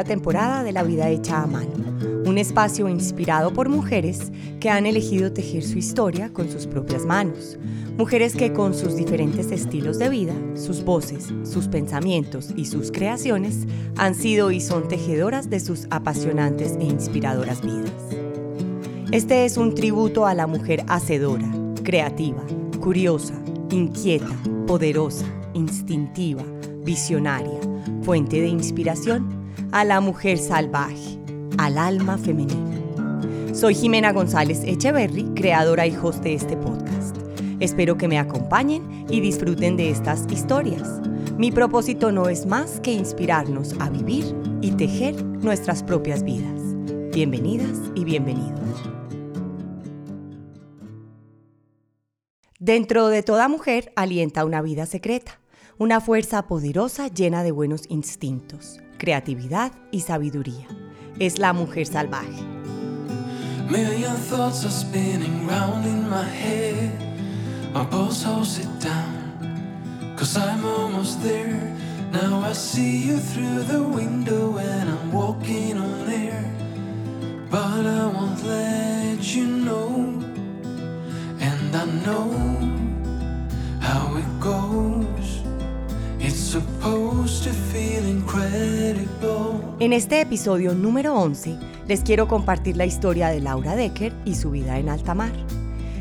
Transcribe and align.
temporada 0.00 0.64
de 0.64 0.72
La 0.72 0.82
vida 0.82 1.10
hecha 1.10 1.42
a 1.42 1.46
mano, 1.46 1.70
un 2.24 2.38
espacio 2.38 2.88
inspirado 2.88 3.52
por 3.52 3.68
mujeres 3.68 4.32
que 4.58 4.70
han 4.70 4.86
elegido 4.86 5.32
tejer 5.32 5.62
su 5.62 5.78
historia 5.78 6.32
con 6.32 6.50
sus 6.50 6.66
propias 6.66 7.04
manos. 7.04 7.58
Mujeres 7.98 8.34
que 8.34 8.52
con 8.54 8.74
sus 8.74 8.96
diferentes 8.96 9.52
estilos 9.52 9.98
de 9.98 10.08
vida, 10.08 10.34
sus 10.54 10.82
voces, 10.82 11.32
sus 11.44 11.68
pensamientos 11.68 12.48
y 12.56 12.64
sus 12.64 12.90
creaciones 12.90 13.66
han 13.96 14.14
sido 14.14 14.50
y 14.50 14.60
son 14.60 14.88
tejedoras 14.88 15.50
de 15.50 15.60
sus 15.60 15.86
apasionantes 15.90 16.76
e 16.80 16.84
inspiradoras 16.84 17.60
vidas. 17.60 17.92
Este 19.12 19.44
es 19.44 19.58
un 19.58 19.74
tributo 19.74 20.24
a 20.26 20.34
la 20.34 20.46
mujer 20.46 20.84
hacedora, 20.88 21.48
creativa, 21.82 22.42
curiosa, 22.80 23.34
inquieta, 23.70 24.34
poderosa, 24.66 25.26
instintiva, 25.52 26.42
visionaria, 26.82 27.60
fuente 28.02 28.40
de 28.40 28.48
inspiración, 28.48 29.41
a 29.72 29.84
la 29.84 30.00
mujer 30.00 30.38
salvaje, 30.38 31.18
al 31.56 31.78
alma 31.78 32.18
femenina. 32.18 32.78
Soy 33.54 33.74
Jimena 33.74 34.12
González 34.12 34.62
Echeverry, 34.64 35.24
creadora 35.34 35.86
y 35.86 35.96
host 35.96 36.22
de 36.22 36.34
este 36.34 36.58
podcast. 36.58 37.16
Espero 37.58 37.96
que 37.96 38.06
me 38.06 38.18
acompañen 38.18 39.06
y 39.08 39.20
disfruten 39.20 39.78
de 39.78 39.90
estas 39.90 40.30
historias. 40.30 41.00
Mi 41.38 41.50
propósito 41.50 42.12
no 42.12 42.28
es 42.28 42.44
más 42.44 42.80
que 42.80 42.92
inspirarnos 42.92 43.74
a 43.80 43.88
vivir 43.88 44.36
y 44.60 44.72
tejer 44.72 45.24
nuestras 45.24 45.82
propias 45.82 46.22
vidas. 46.22 46.60
Bienvenidas 47.14 47.78
y 47.94 48.04
bienvenidos. 48.04 48.60
Dentro 52.58 53.08
de 53.08 53.22
toda 53.22 53.48
mujer 53.48 53.90
alienta 53.96 54.44
una 54.44 54.60
vida 54.60 54.84
secreta 54.84 55.38
una 55.78 56.00
fuerza 56.00 56.46
poderosa 56.46 57.08
llena 57.08 57.42
de 57.42 57.50
buenos 57.50 57.86
instintos, 57.88 58.78
creatividad 59.02 59.72
y 59.90 60.02
sabiduría. 60.02 60.68
Es 61.18 61.40
la 61.40 61.52
mujer 61.52 61.88
salvaje. 61.88 62.40
Million 63.68 64.16
thoughts 64.30 64.64
are 64.64 64.70
spinning 64.70 65.44
round 65.48 65.84
in 65.84 66.08
my 66.08 66.22
head. 66.22 66.92
My 67.74 67.84
pulse 67.84 68.22
holds 68.22 68.60
it 68.60 68.68
down. 68.80 70.14
Cause 70.16 70.36
I'm 70.36 70.64
almost 70.64 71.20
there. 71.20 71.60
Now 72.12 72.48
I 72.48 72.52
see 72.52 73.08
you 73.08 73.18
through 73.18 73.64
the 73.64 73.82
window 73.82 74.56
and 74.58 74.88
I'm 74.88 75.10
walking 75.10 75.78
on 75.78 76.08
air. 76.08 76.44
But 77.50 77.84
I 77.84 78.06
won't 78.06 78.40
let 78.44 79.34
you 79.34 79.46
know. 79.46 80.22
And 81.40 81.74
I 81.74 81.86
know 82.06 82.30
how 83.80 84.16
it 84.16 84.40
goes. 84.40 85.42
En 89.80 89.92
este 89.92 90.20
episodio 90.20 90.74
número 90.74 91.16
11 91.16 91.58
les 91.88 92.02
quiero 92.02 92.28
compartir 92.28 92.76
la 92.76 92.86
historia 92.86 93.30
de 93.30 93.40
Laura 93.40 93.74
Decker 93.74 94.12
y 94.24 94.36
su 94.36 94.52
vida 94.52 94.78
en 94.78 94.88
alta 94.88 95.12
mar. 95.14 95.32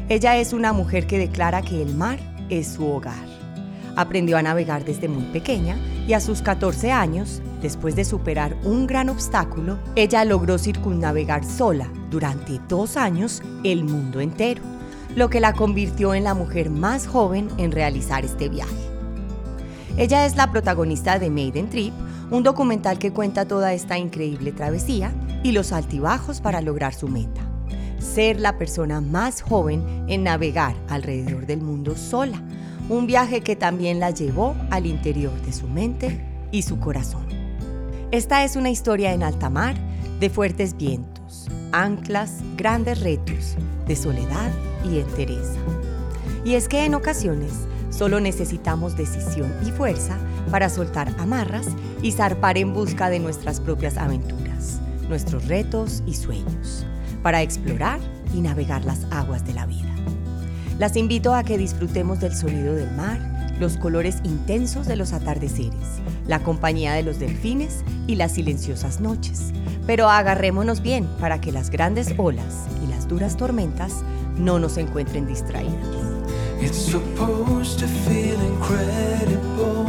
Ella 0.07 0.37
es 0.37 0.53
una 0.53 0.71
mujer 0.71 1.07
que 1.07 1.17
declara 1.17 1.63
que 1.63 1.81
el 1.81 1.95
mar 1.95 2.19
es 2.49 2.67
su 2.67 2.85
hogar. 2.85 3.25
Aprendió 3.95 4.37
a 4.37 4.43
navegar 4.43 4.85
desde 4.85 5.07
muy 5.07 5.23
pequeña 5.31 5.77
y 6.07 6.13
a 6.13 6.19
sus 6.19 6.43
14 6.43 6.91
años, 6.91 7.41
después 7.59 7.95
de 7.95 8.05
superar 8.05 8.55
un 8.63 8.85
gran 8.85 9.09
obstáculo, 9.09 9.79
ella 9.95 10.23
logró 10.25 10.59
circunnavegar 10.59 11.43
sola 11.43 11.91
durante 12.11 12.59
dos 12.69 12.97
años 12.97 13.41
el 13.63 13.83
mundo 13.83 14.19
entero, 14.19 14.61
lo 15.15 15.31
que 15.31 15.39
la 15.39 15.53
convirtió 15.53 16.13
en 16.13 16.23
la 16.23 16.35
mujer 16.35 16.69
más 16.69 17.07
joven 17.07 17.47
en 17.57 17.71
realizar 17.71 18.23
este 18.25 18.47
viaje. 18.47 18.90
Ella 19.97 20.25
es 20.25 20.35
la 20.35 20.51
protagonista 20.51 21.19
de 21.19 21.29
Maiden 21.29 21.69
Trip, 21.69 21.93
un 22.31 22.43
documental 22.43 22.97
que 22.97 23.11
cuenta 23.11 23.45
toda 23.45 23.73
esta 23.73 23.97
increíble 23.97 24.53
travesía 24.53 25.11
y 25.43 25.51
los 25.51 25.73
altibajos 25.73 26.39
para 26.39 26.61
lograr 26.61 26.93
su 26.93 27.09
meta. 27.09 27.41
Ser 27.99 28.39
la 28.39 28.57
persona 28.57 29.01
más 29.01 29.41
joven 29.41 30.05
en 30.07 30.23
navegar 30.23 30.75
alrededor 30.87 31.45
del 31.45 31.61
mundo 31.61 31.95
sola, 31.97 32.41
un 32.89 33.05
viaje 33.05 33.41
que 33.41 33.55
también 33.55 33.99
la 33.99 34.11
llevó 34.11 34.55
al 34.69 34.85
interior 34.85 35.33
de 35.41 35.53
su 35.53 35.67
mente 35.67 36.25
y 36.51 36.61
su 36.61 36.79
corazón. 36.79 37.25
Esta 38.11 38.43
es 38.43 38.55
una 38.55 38.69
historia 38.69 39.13
en 39.13 39.23
alta 39.23 39.49
mar 39.49 39.75
de 40.19 40.29
fuertes 40.29 40.75
vientos, 40.75 41.47
anclas, 41.73 42.39
grandes 42.55 43.01
retos, 43.01 43.55
de 43.87 43.95
soledad 43.95 44.51
y 44.89 44.99
entereza. 44.99 45.59
Y 46.43 46.55
es 46.55 46.67
que 46.67 46.85
en 46.85 46.95
ocasiones 46.95 47.51
Solo 47.91 48.19
necesitamos 48.19 48.97
decisión 48.97 49.53
y 49.65 49.71
fuerza 49.71 50.17
para 50.49 50.69
soltar 50.69 51.13
amarras 51.19 51.67
y 52.01 52.13
zarpar 52.13 52.57
en 52.57 52.73
busca 52.73 53.09
de 53.09 53.19
nuestras 53.19 53.59
propias 53.59 53.97
aventuras, 53.97 54.79
nuestros 55.07 55.47
retos 55.47 56.01
y 56.07 56.15
sueños, 56.15 56.85
para 57.21 57.41
explorar 57.41 57.99
y 58.33 58.41
navegar 58.41 58.85
las 58.85 59.05
aguas 59.11 59.45
de 59.45 59.53
la 59.53 59.65
vida. 59.65 59.93
Las 60.79 60.95
invito 60.95 61.35
a 61.35 61.43
que 61.43 61.59
disfrutemos 61.59 62.19
del 62.21 62.35
sonido 62.35 62.73
del 62.73 62.89
mar, 62.95 63.19
los 63.59 63.77
colores 63.77 64.17
intensos 64.23 64.87
de 64.87 64.95
los 64.95 65.13
atardeceres, 65.13 66.01
la 66.27 66.39
compañía 66.39 66.93
de 66.93 67.03
los 67.03 67.19
delfines 67.19 67.83
y 68.07 68.15
las 68.15 68.31
silenciosas 68.31 68.99
noches. 68.99 69.51
Pero 69.85 70.09
agarrémonos 70.09 70.81
bien 70.81 71.07
para 71.19 71.39
que 71.39 71.51
las 71.51 71.69
grandes 71.69 72.15
olas 72.17 72.65
y 72.83 72.87
las 72.87 73.07
duras 73.07 73.37
tormentas 73.37 74.03
no 74.37 74.57
nos 74.57 74.77
encuentren 74.77 75.27
distraídas. 75.27 76.00
It's 76.63 76.77
supposed 76.77 77.79
to 77.79 77.87
feel 77.87 78.39
incredible. 78.39 79.85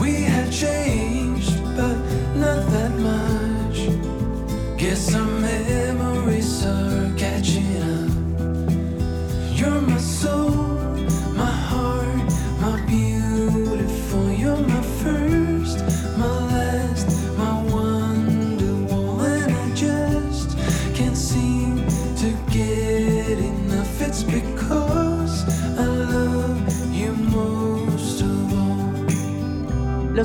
We 0.00 0.24
have 0.24 0.50
changed, 0.52 1.56
but 1.76 1.96
not 2.34 2.66
that 2.74 2.92
much. 3.10 3.78
Guess 4.76 5.14
our 5.14 5.24
memories 5.24 6.66
are 6.66 7.12
catching 7.16 7.76
up. 7.76 8.10
You're 9.56 9.80
my 9.80 9.98
soul. 9.98 10.61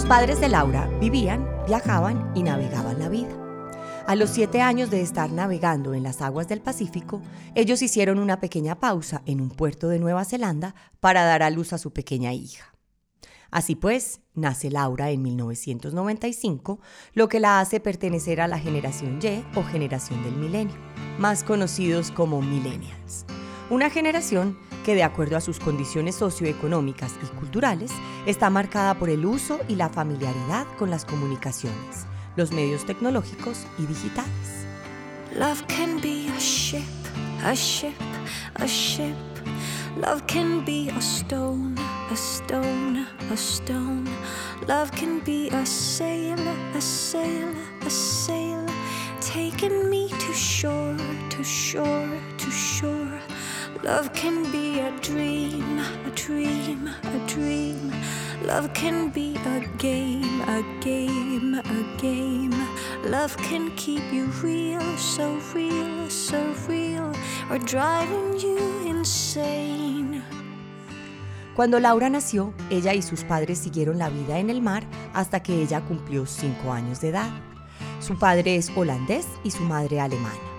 Padres 0.07 0.39
de 0.39 0.47
Laura 0.47 0.87
vivían, 1.01 1.45
viajaban 1.67 2.31
y 2.33 2.41
navegaban 2.41 2.97
la 2.97 3.09
vida. 3.09 3.27
A 4.05 4.15
los 4.15 4.29
siete 4.29 4.61
años 4.61 4.89
de 4.89 5.01
estar 5.01 5.29
navegando 5.29 5.93
en 5.93 6.03
las 6.03 6.21
aguas 6.21 6.47
del 6.47 6.61
Pacífico, 6.61 7.21
ellos 7.55 7.81
hicieron 7.81 8.17
una 8.17 8.39
pequeña 8.39 8.79
pausa 8.79 9.21
en 9.25 9.41
un 9.41 9.49
puerto 9.49 9.89
de 9.89 9.99
Nueva 9.99 10.23
Zelanda 10.23 10.75
para 11.01 11.25
dar 11.25 11.43
a 11.43 11.49
luz 11.49 11.73
a 11.73 11.77
su 11.77 11.91
pequeña 11.91 12.31
hija. 12.31 12.73
Así 13.51 13.75
pues, 13.75 14.21
nace 14.33 14.71
Laura 14.71 15.11
en 15.11 15.23
1995, 15.23 16.79
lo 17.13 17.27
que 17.27 17.41
la 17.41 17.59
hace 17.59 17.81
pertenecer 17.81 18.39
a 18.39 18.47
la 18.47 18.59
generación 18.59 19.19
Y 19.21 19.43
o 19.57 19.63
generación 19.63 20.23
del 20.23 20.37
milenio, 20.37 20.75
más 21.19 21.43
conocidos 21.43 22.11
como 22.11 22.41
millennials. 22.41 23.25
Una 23.69 23.89
generación 23.89 24.57
que 24.87 24.95
de 24.95 25.03
acuerdo 25.03 25.35
a 25.35 25.41
sus 25.41 25.59
condiciones 25.59 26.15
socioeconómicas 26.15 27.11
y 27.21 27.25
culturales 27.35 27.91
está 28.25 28.49
marcada 28.49 28.93
por 28.93 29.09
el 29.09 29.25
uso 29.25 29.59
y 29.67 29.75
la 29.75 29.89
familiaridad 29.89 30.65
con 30.79 30.89
las 30.89 31.03
comunicaciones, 31.03 32.05
los 32.37 32.53
medios 32.53 32.85
tecnológicos 32.85 33.65
y 33.77 33.85
digitales. 33.85 34.65
Love 35.37 35.61
can 35.67 35.99
be 35.99 36.29
a 36.33 36.39
ship, 36.39 36.85
a 37.43 37.53
ship, 37.53 37.97
a 38.55 38.65
ship. 38.65 39.13
Love 39.97 40.25
can 40.25 40.63
be 40.63 40.89
a 40.95 41.01
stone, 41.01 41.75
a 42.09 42.15
stone, 42.15 43.05
a 43.29 43.35
stone. 43.35 44.05
Love 44.69 44.89
can 44.91 45.19
be 45.25 45.49
a 45.49 45.65
sail, 45.65 46.39
a 46.73 46.79
sail, 46.79 47.49
a 47.85 47.89
sail. 47.89 48.65
Taking 49.19 49.89
me 49.89 50.07
to 50.07 50.33
shore, 50.33 50.95
to 51.31 51.43
shore, 51.43 52.09
to 52.37 52.51
shore. 52.51 53.36
Love 53.83 54.11
can 54.13 54.43
be 54.51 54.79
a 54.79 54.91
dream, 55.01 55.79
a 56.05 56.09
dream, 56.15 56.87
a 56.87 57.27
dream. 57.27 57.91
Love 58.43 58.73
can 58.73 59.09
be 59.11 59.35
a 59.45 59.59
game, 59.77 60.41
a 60.41 60.63
game, 60.81 61.53
a 61.53 62.01
game. 62.01 62.55
Love 63.05 63.37
can 63.37 63.69
keep 63.75 64.01
you 64.11 64.25
real, 64.41 64.81
so 64.97 65.39
real, 65.53 66.09
so 66.09 66.37
real, 66.67 67.13
or 67.51 67.59
driving 67.59 68.39
you 68.39 68.57
insane. 68.85 70.23
Cuando 71.55 71.79
Laura 71.79 72.09
nació, 72.09 72.53
ella 72.71 72.93
y 72.93 73.01
sus 73.01 73.23
padres 73.23 73.59
siguieron 73.59 73.99
la 73.99 74.09
vida 74.09 74.39
en 74.39 74.49
el 74.49 74.61
mar 74.61 74.85
hasta 75.13 75.41
que 75.41 75.61
ella 75.61 75.81
cumplió 75.81 76.25
5 76.25 76.73
años 76.73 76.99
de 76.99 77.09
edad. 77.09 77.29
Su 77.99 78.17
padre 78.17 78.55
es 78.55 78.71
holandés 78.75 79.27
y 79.43 79.51
su 79.51 79.63
madre 79.63 79.99
alemana. 79.99 80.56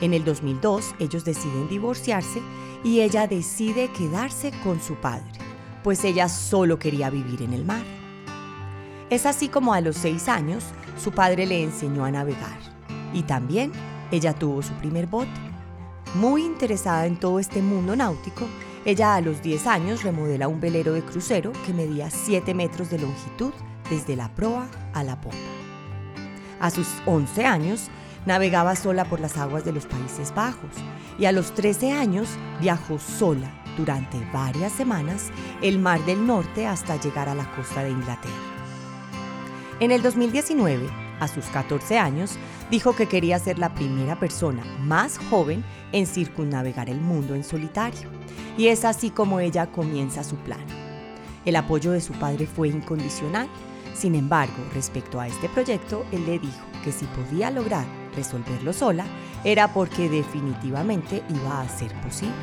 En 0.00 0.14
el 0.14 0.24
2002 0.24 0.94
ellos 0.98 1.24
deciden 1.24 1.68
divorciarse 1.68 2.40
y 2.82 3.00
ella 3.00 3.26
decide 3.26 3.90
quedarse 3.92 4.52
con 4.64 4.80
su 4.80 4.94
padre, 4.94 5.30
pues 5.82 6.04
ella 6.04 6.28
solo 6.28 6.78
quería 6.78 7.10
vivir 7.10 7.42
en 7.42 7.52
el 7.52 7.64
mar. 7.64 7.84
Es 9.10 9.26
así 9.26 9.48
como 9.48 9.74
a 9.74 9.80
los 9.80 9.96
seis 9.96 10.28
años 10.28 10.64
su 10.96 11.12
padre 11.12 11.46
le 11.46 11.62
enseñó 11.62 12.04
a 12.04 12.10
navegar 12.10 12.58
y 13.12 13.22
también 13.22 13.72
ella 14.10 14.32
tuvo 14.32 14.62
su 14.62 14.72
primer 14.74 15.06
bote. 15.06 15.30
Muy 16.14 16.44
interesada 16.44 17.06
en 17.06 17.16
todo 17.16 17.38
este 17.38 17.62
mundo 17.62 17.94
náutico, 17.94 18.46
ella 18.84 19.14
a 19.14 19.20
los 19.20 19.42
10 19.42 19.66
años 19.66 20.02
remodela 20.02 20.48
un 20.48 20.60
velero 20.60 20.94
de 20.94 21.02
crucero 21.02 21.52
que 21.66 21.74
medía 21.74 22.10
7 22.10 22.54
metros 22.54 22.90
de 22.90 22.98
longitud 22.98 23.52
desde 23.90 24.16
la 24.16 24.34
proa 24.34 24.66
a 24.94 25.04
la 25.04 25.20
popa. 25.20 25.36
A 26.60 26.70
sus 26.70 26.88
11 27.06 27.44
años, 27.44 27.90
navegaba 28.26 28.76
sola 28.76 29.04
por 29.04 29.20
las 29.20 29.36
aguas 29.36 29.64
de 29.64 29.72
los 29.72 29.86
Países 29.86 30.34
Bajos 30.34 30.70
y 31.18 31.24
a 31.24 31.32
los 31.32 31.54
13 31.54 31.92
años 31.92 32.28
viajó 32.60 32.98
sola 32.98 33.50
durante 33.76 34.18
varias 34.32 34.72
semanas 34.72 35.30
el 35.62 35.78
Mar 35.78 36.04
del 36.04 36.26
Norte 36.26 36.66
hasta 36.66 37.00
llegar 37.00 37.28
a 37.28 37.34
la 37.34 37.50
costa 37.54 37.82
de 37.82 37.90
Inglaterra. 37.90 38.34
En 39.80 39.90
el 39.90 40.02
2019, 40.02 40.86
a 41.20 41.28
sus 41.28 41.46
14 41.46 41.98
años, 41.98 42.32
dijo 42.70 42.94
que 42.94 43.06
quería 43.06 43.38
ser 43.38 43.58
la 43.58 43.74
primera 43.74 44.18
persona 44.18 44.62
más 44.80 45.18
joven 45.30 45.64
en 45.92 46.06
circunnavegar 46.06 46.90
el 46.90 47.00
mundo 47.00 47.34
en 47.34 47.44
solitario. 47.44 48.08
Y 48.58 48.68
es 48.68 48.84
así 48.84 49.10
como 49.10 49.40
ella 49.40 49.66
comienza 49.72 50.24
su 50.24 50.36
plan. 50.36 50.64
El 51.44 51.56
apoyo 51.56 51.92
de 51.92 52.00
su 52.00 52.12
padre 52.12 52.46
fue 52.46 52.68
incondicional. 52.68 53.48
Sin 53.94 54.14
embargo, 54.14 54.62
respecto 54.74 55.20
a 55.20 55.28
este 55.28 55.48
proyecto, 55.48 56.04
él 56.12 56.26
le 56.26 56.38
dijo 56.38 56.66
que 56.84 56.92
si 56.92 57.06
podía 57.06 57.50
lograr 57.50 57.86
resolverlo 58.14 58.72
sola, 58.72 59.04
era 59.44 59.72
porque 59.72 60.08
definitivamente 60.08 61.22
iba 61.28 61.60
a 61.60 61.68
ser 61.68 61.92
posible. 62.00 62.34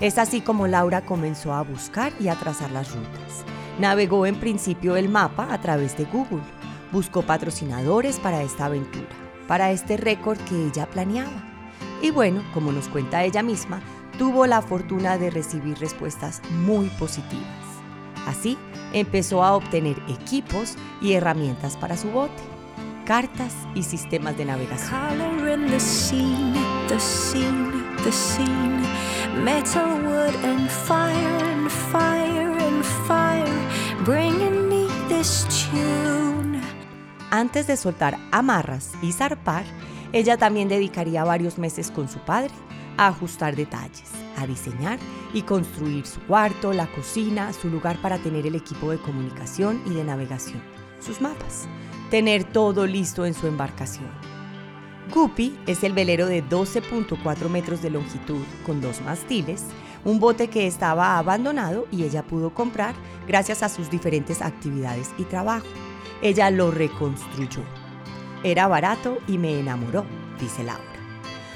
Es 0.00 0.18
así 0.18 0.40
como 0.40 0.66
Laura 0.66 1.02
comenzó 1.02 1.52
a 1.52 1.62
buscar 1.62 2.12
y 2.18 2.28
a 2.28 2.34
trazar 2.34 2.70
las 2.72 2.92
rutas. 2.92 3.44
Navegó 3.78 4.26
en 4.26 4.34
principio 4.34 4.96
el 4.96 5.08
mapa 5.08 5.52
a 5.52 5.60
través 5.60 5.96
de 5.96 6.04
Google. 6.04 6.42
Buscó 6.90 7.22
patrocinadores 7.22 8.18
para 8.18 8.42
esta 8.42 8.66
aventura, 8.66 9.06
para 9.46 9.70
este 9.70 9.96
récord 9.96 10.38
que 10.38 10.66
ella 10.66 10.86
planeaba. 10.86 11.30
Y 12.02 12.10
bueno, 12.10 12.42
como 12.52 12.72
nos 12.72 12.88
cuenta 12.88 13.22
ella 13.22 13.42
misma, 13.42 13.80
tuvo 14.18 14.46
la 14.46 14.60
fortuna 14.60 15.18
de 15.18 15.30
recibir 15.30 15.78
respuestas 15.78 16.42
muy 16.50 16.88
positivas. 16.98 17.46
Así, 18.26 18.58
empezó 18.92 19.42
a 19.42 19.54
obtener 19.54 19.96
equipos 20.08 20.74
y 21.00 21.12
herramientas 21.12 21.76
para 21.76 21.96
su 21.96 22.10
bote 22.10 22.42
cartas 23.04 23.54
y 23.74 23.82
sistemas 23.82 24.36
de 24.36 24.44
navegación. 24.44 25.00
Antes 37.30 37.66
de 37.66 37.76
soltar 37.76 38.18
amarras 38.30 38.92
y 39.02 39.12
zarpar, 39.12 39.64
ella 40.12 40.36
también 40.36 40.68
dedicaría 40.68 41.24
varios 41.24 41.58
meses 41.58 41.90
con 41.90 42.08
su 42.08 42.18
padre 42.20 42.52
a 42.98 43.08
ajustar 43.08 43.56
detalles, 43.56 44.10
a 44.36 44.46
diseñar 44.46 44.98
y 45.32 45.42
construir 45.42 46.06
su 46.06 46.20
cuarto, 46.22 46.74
la 46.74 46.86
cocina, 46.88 47.52
su 47.54 47.70
lugar 47.70 47.96
para 48.02 48.18
tener 48.18 48.46
el 48.46 48.54
equipo 48.54 48.90
de 48.90 48.98
comunicación 48.98 49.80
y 49.86 49.90
de 49.94 50.04
navegación, 50.04 50.62
sus 51.00 51.22
mapas 51.22 51.66
tener 52.12 52.44
todo 52.44 52.86
listo 52.86 53.24
en 53.24 53.32
su 53.32 53.46
embarcación. 53.46 54.10
Guppy 55.14 55.58
es 55.66 55.82
el 55.82 55.94
velero 55.94 56.26
de 56.26 56.44
12.4 56.44 57.48
metros 57.48 57.80
de 57.80 57.88
longitud 57.88 58.44
con 58.66 58.82
dos 58.82 59.00
mastiles, 59.00 59.62
un 60.04 60.20
bote 60.20 60.48
que 60.48 60.66
estaba 60.66 61.16
abandonado 61.16 61.86
y 61.90 62.02
ella 62.02 62.22
pudo 62.22 62.52
comprar 62.52 62.94
gracias 63.26 63.62
a 63.62 63.70
sus 63.70 63.88
diferentes 63.88 64.42
actividades 64.42 65.08
y 65.16 65.24
trabajo. 65.24 65.64
Ella 66.20 66.50
lo 66.50 66.70
reconstruyó. 66.70 67.62
Era 68.44 68.68
barato 68.68 69.16
y 69.26 69.38
me 69.38 69.58
enamoró, 69.58 70.04
dice 70.38 70.64
Laura. 70.64 70.84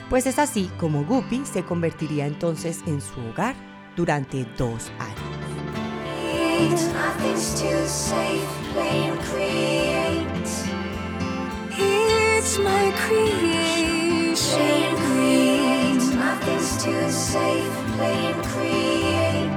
Pues 0.08 0.26
es 0.26 0.38
así 0.38 0.70
como 0.78 1.04
Guppy 1.04 1.42
se 1.44 1.64
convertiría 1.64 2.26
entonces 2.26 2.80
en 2.86 3.02
su 3.02 3.20
hogar 3.20 3.54
durante 3.94 4.46
dos 4.56 4.90
años. 4.98 5.20
It's 11.78 12.58
my 12.58 12.92
creation. 13.06 14.36
Nothing's 16.16 16.82
too 16.82 17.10
safe. 17.10 17.72
Create. 18.54 19.50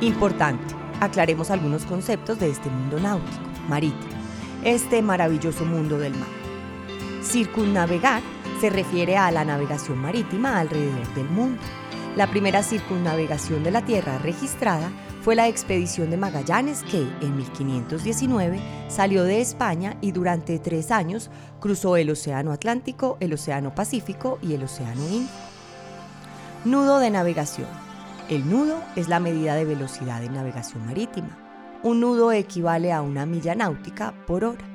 Importante. 0.00 0.74
Aclaremos 1.00 1.50
algunos 1.50 1.84
conceptos 1.84 2.38
de 2.38 2.50
este 2.50 2.68
mundo 2.68 3.00
náutico, 3.00 3.42
marítimo, 3.68 4.12
este 4.62 5.02
maravilloso 5.02 5.64
mundo 5.64 5.98
del 5.98 6.14
mar. 6.14 6.28
Circunnavegar 7.22 8.22
se 8.60 8.70
refiere 8.70 9.16
a 9.16 9.30
la 9.30 9.44
navegación 9.44 9.98
marítima 9.98 10.58
alrededor 10.58 11.06
del 11.14 11.28
mundo. 11.28 11.60
La 12.16 12.26
primera 12.28 12.62
circunnavegación 12.62 13.64
de 13.64 13.70
la 13.70 13.82
Tierra 13.84 14.18
registrada 14.18 14.90
fue 15.24 15.34
la 15.34 15.48
expedición 15.48 16.10
de 16.10 16.18
Magallanes 16.18 16.82
que, 16.82 16.98
en 17.22 17.36
1519, 17.38 18.60
salió 18.88 19.24
de 19.24 19.40
España 19.40 19.96
y 20.02 20.12
durante 20.12 20.58
tres 20.58 20.90
años 20.90 21.30
cruzó 21.60 21.96
el 21.96 22.10
Océano 22.10 22.52
Atlántico, 22.52 23.16
el 23.20 23.32
Océano 23.32 23.74
Pacífico 23.74 24.38
y 24.42 24.52
el 24.52 24.64
Océano 24.64 25.00
Índico. 25.08 25.32
Nudo 26.66 26.98
de 26.98 27.08
navegación. 27.08 27.68
El 28.28 28.50
nudo 28.50 28.82
es 28.96 29.08
la 29.08 29.18
medida 29.18 29.54
de 29.54 29.64
velocidad 29.64 30.20
de 30.20 30.28
navegación 30.28 30.84
marítima. 30.84 31.38
Un 31.82 32.00
nudo 32.00 32.30
equivale 32.30 32.92
a 32.92 33.00
una 33.00 33.24
milla 33.24 33.54
náutica 33.54 34.12
por 34.26 34.44
hora. 34.44 34.66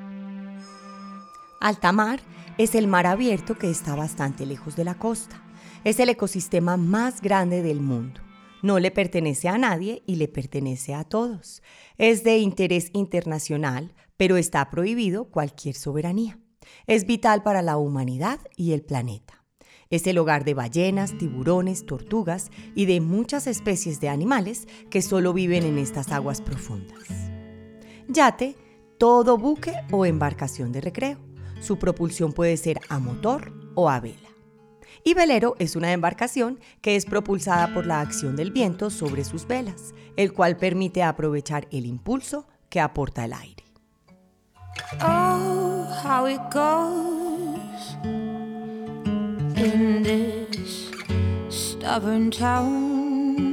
Alta 1.60 1.92
mar 1.92 2.18
es 2.58 2.74
el 2.74 2.88
mar 2.88 3.06
abierto 3.06 3.56
que 3.56 3.70
está 3.70 3.94
bastante 3.94 4.46
lejos 4.46 4.74
de 4.74 4.82
la 4.82 4.96
costa. 4.96 5.40
Es 5.84 6.00
el 6.00 6.08
ecosistema 6.08 6.76
más 6.76 7.20
grande 7.20 7.62
del 7.62 7.80
mundo 7.80 8.20
no 8.62 8.78
le 8.78 8.90
pertenece 8.90 9.48
a 9.48 9.58
nadie 9.58 10.02
y 10.06 10.16
le 10.16 10.28
pertenece 10.28 10.94
a 10.94 11.04
todos. 11.04 11.62
Es 11.98 12.24
de 12.24 12.38
interés 12.38 12.90
internacional, 12.92 13.94
pero 14.16 14.36
está 14.36 14.68
prohibido 14.70 15.26
cualquier 15.30 15.74
soberanía. 15.74 16.38
Es 16.86 17.06
vital 17.06 17.42
para 17.42 17.62
la 17.62 17.76
humanidad 17.78 18.40
y 18.56 18.72
el 18.72 18.82
planeta. 18.82 19.44
Es 19.88 20.06
el 20.06 20.18
hogar 20.18 20.44
de 20.44 20.54
ballenas, 20.54 21.18
tiburones, 21.18 21.84
tortugas 21.84 22.50
y 22.76 22.86
de 22.86 23.00
muchas 23.00 23.46
especies 23.46 24.00
de 24.00 24.08
animales 24.08 24.68
que 24.88 25.02
solo 25.02 25.32
viven 25.32 25.64
en 25.64 25.78
estas 25.78 26.12
aguas 26.12 26.40
profundas. 26.40 27.08
Yate, 28.08 28.56
todo 28.98 29.36
buque 29.36 29.74
o 29.90 30.06
embarcación 30.06 30.70
de 30.70 30.80
recreo. 30.80 31.18
Su 31.60 31.78
propulsión 31.78 32.32
puede 32.32 32.56
ser 32.56 32.80
a 32.88 32.98
motor 32.98 33.52
o 33.74 33.90
a 33.90 33.98
vela 34.00 34.29
y 35.04 35.14
velero 35.14 35.56
es 35.58 35.76
una 35.76 35.92
embarcación 35.92 36.60
que 36.80 36.96
es 36.96 37.06
propulsada 37.06 37.72
por 37.72 37.86
la 37.86 38.00
acción 38.00 38.36
del 38.36 38.52
viento 38.52 38.90
sobre 38.90 39.24
sus 39.24 39.46
velas, 39.46 39.94
el 40.16 40.32
cual 40.32 40.56
permite 40.56 41.02
aprovechar 41.02 41.66
el 41.70 41.86
impulso 41.86 42.46
que 42.68 42.80
aporta 42.80 43.24
el 43.24 43.32
aire. 43.32 43.64
Oh, 45.02 45.86
how 46.04 46.26
it 46.26 46.40
goes 46.50 47.96
in 49.56 50.02
this 50.02 50.90
stubborn 51.48 52.30
town. 52.30 53.52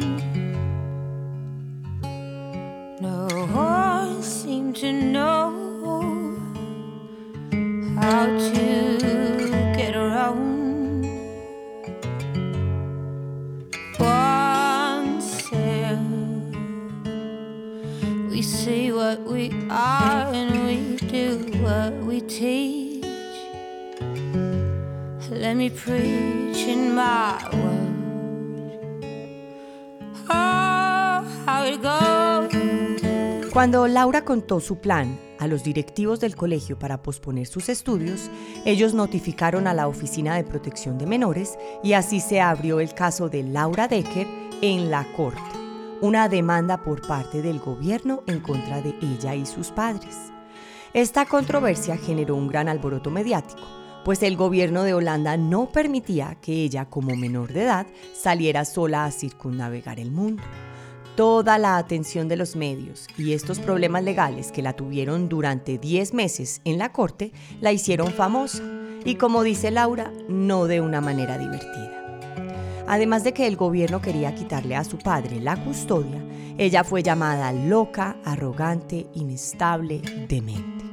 No 3.00 3.28
one 3.54 4.22
seem 4.22 4.74
to 4.74 4.92
know 4.92 5.54
how 8.00 8.26
to 8.26 8.77
we 19.38 19.52
are 19.70 20.34
and 20.34 20.66
we 20.66 20.98
do 21.08 21.38
what 21.62 21.94
we 22.04 22.22
teach. 22.22 23.06
Let 25.30 25.56
me 25.56 25.70
preach 25.70 26.66
in 26.68 26.96
my. 26.96 27.38
Oh, 30.30 31.24
how 31.46 31.64
it 31.66 31.82
goes. 31.84 33.52
Cuando 33.54 33.88
Laura 33.88 34.24
contó 34.24 34.60
su 34.60 34.80
plan 34.80 35.20
a 35.40 35.48
los 35.48 35.64
directivos 35.64 36.20
del 36.20 36.36
colegio 36.36 36.80
para 36.80 37.04
posponer 37.04 37.46
sus 37.46 37.70
estudios, 37.70 38.32
ellos 38.66 38.96
notificaron 38.96 39.68
a 39.68 39.74
la 39.74 39.88
Oficina 39.88 40.36
de 40.36 40.44
Protección 40.44 40.98
de 40.98 41.06
Menores 41.06 41.58
y 41.84 41.94
así 41.94 42.20
se 42.22 42.42
abrió 42.42 42.80
el 42.80 42.94
caso 42.96 43.30
de 43.30 43.44
Laura 43.44 43.88
Decker 43.88 44.28
en 44.62 44.90
la 44.90 45.06
corte 45.16 45.67
una 46.02 46.30
demanda 46.30 46.84
por 46.84 47.02
parte 47.06 47.42
del 47.42 47.60
gobierno 47.60 48.24
en 48.28 48.40
contra 48.40 48.82
de 48.82 48.96
ella 49.02 49.36
y 49.36 49.46
sus 49.46 49.70
padres. 49.70 50.16
Esta 50.94 51.26
controversia 51.26 51.98
generó 51.98 52.36
un 52.36 52.48
gran 52.48 52.70
alboroto 52.70 53.10
mediático, 53.10 53.62
pues 54.06 54.24
el 54.24 54.38
gobierno 54.38 54.84
de 54.84 54.94
Holanda 54.94 55.38
no 55.38 55.70
permitía 55.70 56.38
que 56.42 56.64
ella 56.64 56.86
como 56.86 57.16
menor 57.16 57.52
de 57.52 57.64
edad 57.64 57.88
saliera 58.14 58.64
sola 58.64 59.06
a 59.06 59.12
circunnavegar 59.12 60.00
el 60.00 60.12
mundo. 60.12 60.44
toda 61.16 61.58
la 61.58 61.78
atención 61.78 62.28
de 62.28 62.36
los 62.36 62.56
medios 62.56 63.08
y 63.18 63.34
estos 63.34 63.58
problemas 63.60 64.04
legales 64.04 64.52
que 64.52 64.62
la 64.62 64.74
tuvieron 64.74 65.30
durante 65.30 65.80
10 65.80 66.14
meses 66.14 66.62
en 66.64 66.78
la 66.78 66.92
corte 66.92 67.32
la 67.60 67.72
hicieron 67.72 68.14
famosa 68.14 68.62
y 69.04 69.16
como 69.16 69.42
dice 69.42 69.72
Laura, 69.72 70.12
no 70.30 70.66
de 70.68 70.80
una 70.80 71.02
manera 71.02 71.40
divertida. 71.40 72.07
Además 72.88 73.26
de 73.26 73.34
que 73.34 73.48
el 73.48 73.58
gobierno 73.58 74.02
quería 74.02 74.34
quitarle 74.34 74.76
a 74.76 74.86
su 74.86 74.98
padre 74.98 75.42
la 75.42 75.62
custodia, 75.62 76.24
ella 76.58 76.86
fue 76.86 77.04
llamada 77.04 77.52
loca, 77.52 78.16
arrogante, 78.24 79.08
inestable, 79.14 80.02
demente. 80.30 80.86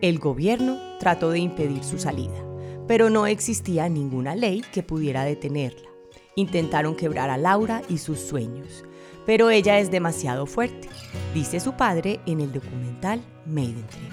El 0.00 0.20
gobierno 0.20 0.78
trató 1.00 1.30
de 1.30 1.40
impedir 1.40 1.82
su 1.82 1.98
salida, 1.98 2.44
pero 2.86 3.10
no 3.10 3.26
existía 3.26 3.88
ninguna 3.88 4.36
ley 4.36 4.62
que 4.72 4.84
pudiera 4.84 5.24
detenerla. 5.24 5.88
Intentaron 6.36 6.94
quebrar 6.94 7.28
a 7.28 7.38
Laura 7.38 7.82
y 7.88 7.98
sus 7.98 8.20
sueños, 8.20 8.84
pero 9.24 9.50
ella 9.50 9.80
es 9.80 9.90
demasiado 9.90 10.46
fuerte, 10.46 10.88
dice 11.34 11.58
su 11.58 11.72
padre 11.72 12.20
en 12.26 12.40
el 12.40 12.52
documental 12.52 13.20
Maidentry. 13.46 14.08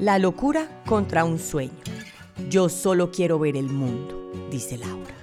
La 0.00 0.18
locura 0.18 0.82
contra 0.86 1.24
un 1.24 1.38
sueño. 1.38 1.70
Yo 2.48 2.68
solo 2.68 3.12
quiero 3.12 3.38
ver 3.38 3.56
el 3.56 3.68
mundo, 3.68 4.32
dice 4.50 4.76
Laura. 4.78 5.19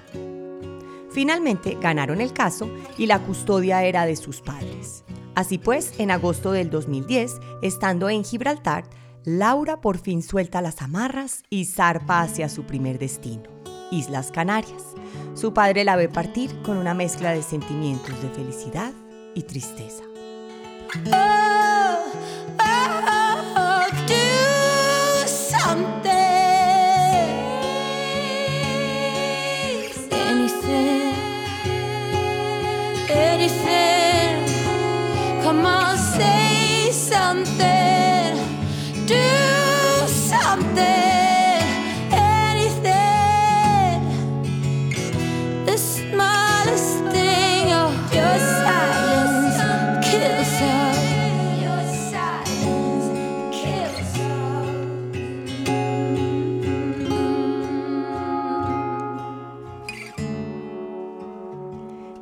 Finalmente 1.18 1.76
ganaron 1.80 2.20
el 2.20 2.32
caso 2.32 2.70
y 2.96 3.06
la 3.06 3.18
custodia 3.18 3.82
era 3.82 4.06
de 4.06 4.14
sus 4.14 4.40
padres. 4.40 5.02
Así 5.34 5.58
pues, 5.58 5.98
en 5.98 6.12
agosto 6.12 6.52
del 6.52 6.70
2010, 6.70 7.40
estando 7.60 8.08
en 8.08 8.22
Gibraltar, 8.22 8.84
Laura 9.24 9.80
por 9.80 9.98
fin 9.98 10.22
suelta 10.22 10.62
las 10.62 10.80
amarras 10.80 11.42
y 11.50 11.64
zarpa 11.64 12.20
hacia 12.20 12.48
su 12.48 12.66
primer 12.66 13.00
destino, 13.00 13.50
Islas 13.90 14.30
Canarias. 14.30 14.94
Su 15.34 15.52
padre 15.52 15.82
la 15.82 15.96
ve 15.96 16.08
partir 16.08 16.62
con 16.62 16.76
una 16.76 16.94
mezcla 16.94 17.32
de 17.32 17.42
sentimientos 17.42 18.22
de 18.22 18.28
felicidad 18.28 18.92
y 19.34 19.42
tristeza. 19.42 20.04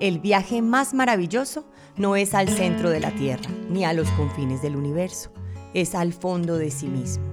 El 0.07 0.21
viaje 0.21 0.63
más 0.63 0.95
maravilloso 0.95 1.65
no 1.97 2.17
es 2.17 2.35
al 2.35 2.49
centro 2.49 2.91
de 2.91 3.01
la 3.01 3.11
Tierra 3.11 3.51
ni 3.71 3.85
a 3.85 3.93
los 3.93 4.11
confines 4.11 4.63
del 4.63 4.77
universo, 4.77 5.33
es 5.75 5.95
al 5.95 6.13
fondo 6.13 6.57
de 6.57 6.71
sí 6.71 6.89
mismo. 6.89 7.25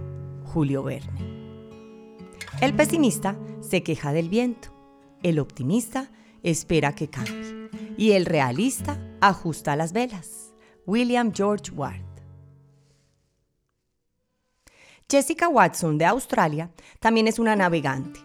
Julio 0.46 0.84
Verne. 0.84 1.34
El 2.62 2.74
pesimista 2.74 3.38
se 3.62 3.84
queja 3.84 4.13
del 4.13 4.29
viento, 4.29 4.70
el 5.22 5.39
optimista 5.39 6.12
espera 6.43 6.93
que 6.93 7.10
cambie 7.10 7.70
y 7.98 8.12
el 8.12 8.25
realista 8.25 9.00
ajusta 9.22 9.75
las 9.75 9.93
velas. 9.93 10.53
William 10.86 11.34
George 11.34 11.72
Ward. 11.72 12.01
Jessica 15.10 15.48
Watson 15.48 15.98
de 15.98 16.05
Australia 16.05 16.72
también 17.00 17.27
es 17.27 17.39
una 17.39 17.55
navegante 17.55 18.20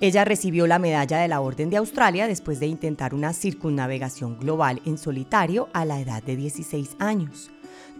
ella 0.00 0.24
recibió 0.24 0.66
la 0.66 0.78
medalla 0.78 1.18
de 1.18 1.28
la 1.28 1.40
Orden 1.40 1.70
de 1.70 1.76
Australia 1.76 2.26
después 2.26 2.58
de 2.58 2.66
intentar 2.66 3.14
una 3.14 3.32
circunnavegación 3.32 4.38
global 4.38 4.82
en 4.84 4.98
solitario 4.98 5.68
a 5.72 5.84
la 5.84 6.00
edad 6.00 6.22
de 6.22 6.36
16 6.36 6.96
años. 6.98 7.50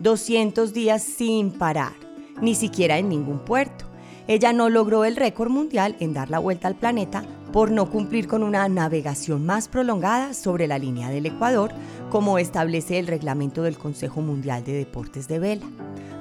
200 0.01 0.73
días 0.73 1.03
sin 1.03 1.53
parar, 1.53 1.93
ni 2.41 2.55
siquiera 2.55 2.99
en 2.99 3.09
ningún 3.09 3.39
puerto. 3.39 3.87
Ella 4.27 4.53
no 4.53 4.71
logró 4.71 5.05
el 5.05 5.17
récord 5.17 5.51
mundial 5.51 5.97
en 6.01 6.15
dar 6.15 6.31
la 6.31 6.39
vuelta 6.39 6.67
al 6.67 6.75
planeta 6.75 7.25
por 7.53 7.71
no 7.71 7.89
cumplir 7.89 8.27
con 8.27 8.43
una 8.43 8.69
navegación 8.69 9.47
más 9.47 9.69
prolongada 9.69 10.35
sobre 10.35 10.67
la 10.67 10.79
línea 10.79 11.11
del 11.11 11.27
Ecuador, 11.27 11.73
como 12.11 12.39
establece 12.39 12.99
el 12.99 13.07
reglamento 13.07 13.63
del 13.63 13.79
Consejo 13.79 14.21
Mundial 14.21 14.65
de 14.65 14.73
Deportes 14.73 15.29
de 15.29 15.39
Vela. 15.39 15.67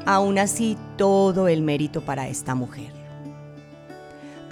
Aún 0.05 0.37
así, 0.37 0.77
todo 0.97 1.47
el 1.47 1.63
mérito 1.63 2.01
para 2.01 2.27
esta 2.27 2.53
mujer. 2.53 3.02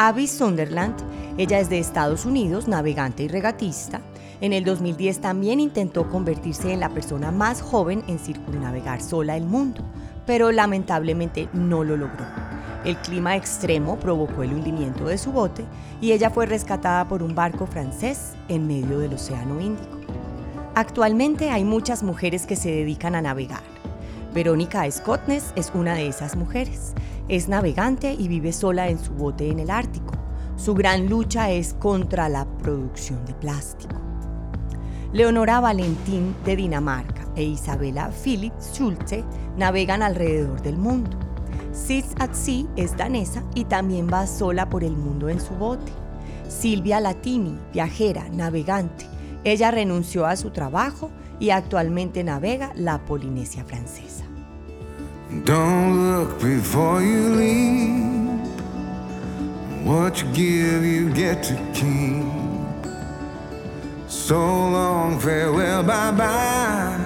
Abby 0.03 0.25
Sunderland, 0.25 0.95
ella 1.37 1.59
es 1.59 1.69
de 1.69 1.77
Estados 1.77 2.25
Unidos, 2.25 2.67
navegante 2.67 3.21
y 3.21 3.27
regatista. 3.27 4.01
En 4.41 4.51
el 4.51 4.63
2010 4.63 5.21
también 5.21 5.59
intentó 5.59 6.09
convertirse 6.09 6.73
en 6.73 6.79
la 6.79 6.89
persona 6.89 7.29
más 7.29 7.61
joven 7.61 8.03
en 8.07 8.17
circunnavegar 8.17 8.99
sola 8.99 9.37
el 9.37 9.45
mundo, 9.45 9.83
pero 10.25 10.51
lamentablemente 10.51 11.49
no 11.53 11.83
lo 11.83 11.97
logró. 11.97 12.25
El 12.83 12.97
clima 12.97 13.35
extremo 13.35 13.99
provocó 13.99 14.41
el 14.41 14.55
hundimiento 14.55 15.05
de 15.05 15.19
su 15.19 15.31
bote 15.31 15.65
y 16.01 16.13
ella 16.13 16.31
fue 16.31 16.47
rescatada 16.47 17.07
por 17.07 17.21
un 17.21 17.35
barco 17.35 17.67
francés 17.67 18.33
en 18.47 18.65
medio 18.65 18.97
del 18.97 19.13
Océano 19.13 19.61
Índico. 19.61 19.99
Actualmente 20.73 21.51
hay 21.51 21.63
muchas 21.63 22.01
mujeres 22.01 22.47
que 22.47 22.55
se 22.55 22.71
dedican 22.71 23.13
a 23.13 23.21
navegar. 23.21 23.61
Verónica 24.33 24.89
Scottness 24.89 25.51
es 25.55 25.71
una 25.75 25.93
de 25.93 26.07
esas 26.07 26.35
mujeres. 26.35 26.93
Es 27.31 27.47
navegante 27.47 28.13
y 28.13 28.27
vive 28.27 28.51
sola 28.51 28.89
en 28.89 28.99
su 28.99 29.13
bote 29.13 29.49
en 29.49 29.59
el 29.59 29.69
Ártico. 29.69 30.15
Su 30.57 30.73
gran 30.73 31.07
lucha 31.07 31.49
es 31.49 31.73
contra 31.73 32.27
la 32.27 32.45
producción 32.57 33.23
de 33.25 33.33
plástico. 33.33 33.95
Leonora 35.13 35.61
Valentín 35.61 36.35
de 36.43 36.57
Dinamarca 36.57 37.25
e 37.37 37.43
Isabella 37.43 38.11
Philip 38.21 38.51
Schulze 38.59 39.23
navegan 39.55 40.03
alrededor 40.03 40.61
del 40.61 40.75
mundo. 40.75 41.17
Sis 41.71 42.07
at 42.19 42.33
Sea 42.33 42.65
es 42.75 42.97
danesa 42.97 43.45
y 43.55 43.63
también 43.63 44.09
va 44.11 44.27
sola 44.27 44.69
por 44.69 44.83
el 44.83 44.97
mundo 44.97 45.29
en 45.29 45.39
su 45.39 45.53
bote. 45.53 45.93
Silvia 46.49 46.99
Latini, 46.99 47.57
viajera, 47.71 48.27
navegante. 48.27 49.05
Ella 49.45 49.71
renunció 49.71 50.25
a 50.25 50.35
su 50.35 50.49
trabajo 50.49 51.09
y 51.39 51.51
actualmente 51.51 52.25
navega 52.25 52.73
la 52.75 53.05
Polinesia 53.05 53.63
francesa. 53.63 54.25
Don't 55.31 56.11
look 56.11 56.41
before 56.41 57.01
you 57.01 57.29
leave. 57.29 58.41
What 59.85 60.21
you 60.21 60.27
give, 60.33 60.83
you 60.83 61.09
get 61.13 61.41
to 61.43 61.55
keep. 61.73 62.25
So 64.09 64.35
long, 64.35 65.17
farewell, 65.21 65.83
bye 65.83 66.11
bye. 66.11 66.99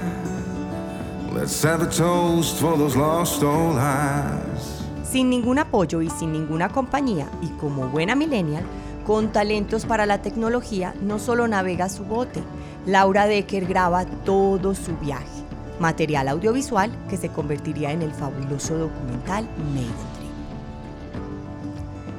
Let's 1.35 1.61
have 1.63 1.83
a 1.83 1.85
toast 1.85 2.59
for 2.59 2.75
those 2.75 2.97
lost 2.97 3.43
old 3.43 3.77
eyes. 3.77 4.81
Sin 5.03 5.29
ningún 5.29 5.59
apoyo 5.59 6.01
y 6.01 6.09
sin 6.09 6.31
ninguna 6.31 6.69
compañía, 6.69 7.29
y 7.43 7.49
como 7.59 7.89
buena 7.89 8.15
millennial, 8.15 8.63
con 9.05 9.31
talentos 9.31 9.85
para 9.85 10.07
la 10.07 10.23
tecnología, 10.23 10.95
no 10.99 11.19
solo 11.19 11.47
navega 11.47 11.89
su 11.89 12.03
bote, 12.05 12.41
Laura 12.87 13.27
Decker 13.27 13.67
graba 13.67 14.05
todo 14.25 14.73
su 14.73 14.97
viaje 14.97 15.44
material 15.79 16.27
audiovisual 16.27 16.91
que 17.09 17.17
se 17.17 17.29
convertiría 17.29 17.91
en 17.91 18.01
el 18.01 18.11
fabuloso 18.11 18.77
documental 18.77 19.47
Maidentry. 19.73 20.25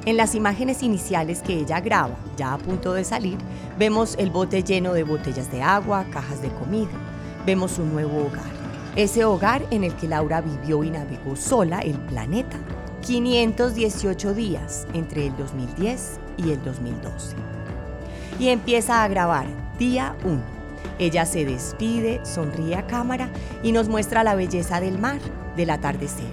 En 0.04 0.16
las 0.16 0.34
imágenes 0.34 0.82
iniciales 0.82 1.42
que 1.42 1.54
ella 1.54 1.80
graba, 1.80 2.14
ya 2.36 2.52
a 2.52 2.58
punto 2.58 2.92
de 2.92 3.02
salir, 3.02 3.38
vemos 3.76 4.14
el 4.18 4.30
bote 4.30 4.62
lleno 4.62 4.92
de 4.92 5.02
botellas 5.02 5.50
de 5.50 5.62
agua, 5.62 6.04
cajas 6.12 6.40
de 6.42 6.48
comida. 6.50 6.92
Vemos 7.44 7.78
un 7.78 7.92
nuevo 7.92 8.26
hogar. 8.26 8.56
Ese 8.94 9.24
hogar 9.24 9.66
en 9.70 9.82
el 9.82 9.94
que 9.94 10.06
Laura 10.06 10.40
vivió 10.40 10.84
y 10.84 10.90
navegó 10.90 11.34
sola 11.34 11.80
el 11.80 11.98
planeta 11.98 12.56
518 13.02 14.32
días 14.32 14.86
entre 14.94 15.26
el 15.26 15.36
2010 15.36 16.20
y 16.36 16.52
el 16.52 16.62
2012. 16.62 17.36
Y 18.38 18.48
empieza 18.48 19.02
a 19.02 19.08
grabar 19.08 19.46
día 19.78 20.14
1 20.24 20.55
ella 20.98 21.26
se 21.26 21.44
despide, 21.44 22.20
sonríe 22.24 22.76
a 22.76 22.86
cámara 22.86 23.28
y 23.62 23.72
nos 23.72 23.88
muestra 23.88 24.24
la 24.24 24.34
belleza 24.34 24.80
del 24.80 24.98
mar, 24.98 25.18
del 25.56 25.70
atardecer. 25.70 26.30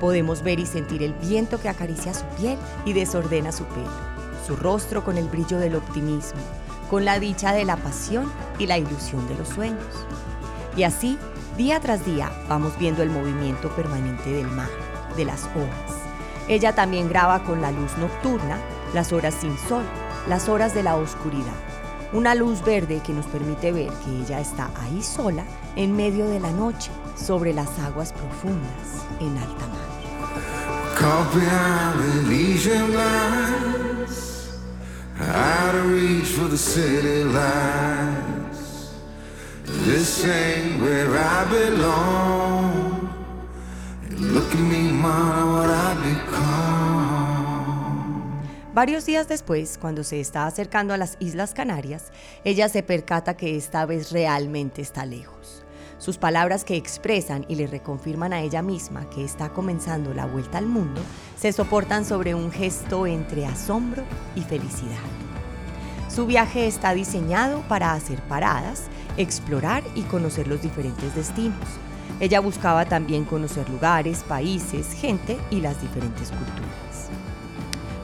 Podemos 0.00 0.42
ver 0.42 0.58
y 0.58 0.66
sentir 0.66 1.02
el 1.02 1.12
viento 1.14 1.60
que 1.60 1.68
acaricia 1.68 2.14
su 2.14 2.24
piel 2.38 2.58
y 2.84 2.92
desordena 2.92 3.52
su 3.52 3.64
pelo, 3.66 3.90
su 4.46 4.56
rostro 4.56 5.04
con 5.04 5.16
el 5.16 5.28
brillo 5.28 5.58
del 5.58 5.76
optimismo, 5.76 6.40
con 6.88 7.04
la 7.04 7.20
dicha 7.20 7.52
de 7.52 7.64
la 7.64 7.76
pasión 7.76 8.32
y 8.58 8.66
la 8.66 8.78
ilusión 8.78 9.28
de 9.28 9.36
los 9.36 9.48
sueños. 9.48 9.84
Y 10.76 10.82
así, 10.82 11.18
día 11.56 11.78
tras 11.78 12.04
día, 12.04 12.32
vamos 12.48 12.76
viendo 12.78 13.02
el 13.02 13.10
movimiento 13.10 13.68
permanente 13.76 14.30
del 14.30 14.48
mar, 14.48 14.70
de 15.16 15.24
las 15.24 15.44
olas. 15.54 16.00
Ella 16.48 16.74
también 16.74 17.08
graba 17.08 17.44
con 17.44 17.60
la 17.60 17.70
luz 17.70 17.96
nocturna, 17.98 18.58
las 18.92 19.12
horas 19.12 19.34
sin 19.34 19.56
sol, 19.68 19.84
las 20.28 20.48
horas 20.48 20.74
de 20.74 20.82
la 20.82 20.96
oscuridad 20.96 21.54
una 22.12 22.34
luz 22.34 22.64
verde 22.64 23.00
que 23.04 23.12
nos 23.12 23.26
permite 23.26 23.72
ver 23.72 23.90
que 24.04 24.20
ella 24.22 24.40
está 24.40 24.70
ahí 24.82 25.02
sola 25.02 25.44
en 25.76 25.94
medio 25.94 26.26
de 26.28 26.40
la 26.40 26.50
noche 26.50 26.90
sobre 27.16 27.52
las 27.52 27.78
aguas 27.78 28.12
profundas 28.12 29.06
en 29.20 29.36
alta 29.38 29.66
mar. 29.66 29.90
Varios 48.80 49.04
días 49.04 49.28
después, 49.28 49.76
cuando 49.78 50.02
se 50.04 50.20
está 50.20 50.46
acercando 50.46 50.94
a 50.94 50.96
las 50.96 51.18
Islas 51.20 51.52
Canarias, 51.52 52.04
ella 52.44 52.66
se 52.70 52.82
percata 52.82 53.36
que 53.36 53.54
esta 53.54 53.84
vez 53.84 54.10
realmente 54.10 54.80
está 54.80 55.04
lejos. 55.04 55.66
Sus 55.98 56.16
palabras 56.16 56.64
que 56.64 56.76
expresan 56.76 57.44
y 57.46 57.56
le 57.56 57.66
reconfirman 57.66 58.32
a 58.32 58.40
ella 58.40 58.62
misma 58.62 59.10
que 59.10 59.22
está 59.22 59.50
comenzando 59.50 60.14
la 60.14 60.24
vuelta 60.24 60.56
al 60.56 60.64
mundo 60.64 61.02
se 61.36 61.52
soportan 61.52 62.06
sobre 62.06 62.34
un 62.34 62.50
gesto 62.50 63.06
entre 63.06 63.44
asombro 63.44 64.02
y 64.34 64.40
felicidad. 64.40 64.96
Su 66.08 66.24
viaje 66.24 66.66
está 66.66 66.94
diseñado 66.94 67.60
para 67.68 67.92
hacer 67.92 68.22
paradas, 68.28 68.84
explorar 69.18 69.84
y 69.94 70.04
conocer 70.04 70.48
los 70.48 70.62
diferentes 70.62 71.14
destinos. 71.14 71.68
Ella 72.18 72.40
buscaba 72.40 72.86
también 72.86 73.26
conocer 73.26 73.68
lugares, 73.68 74.24
países, 74.26 74.94
gente 74.94 75.38
y 75.50 75.60
las 75.60 75.78
diferentes 75.82 76.30
culturas. 76.30 76.89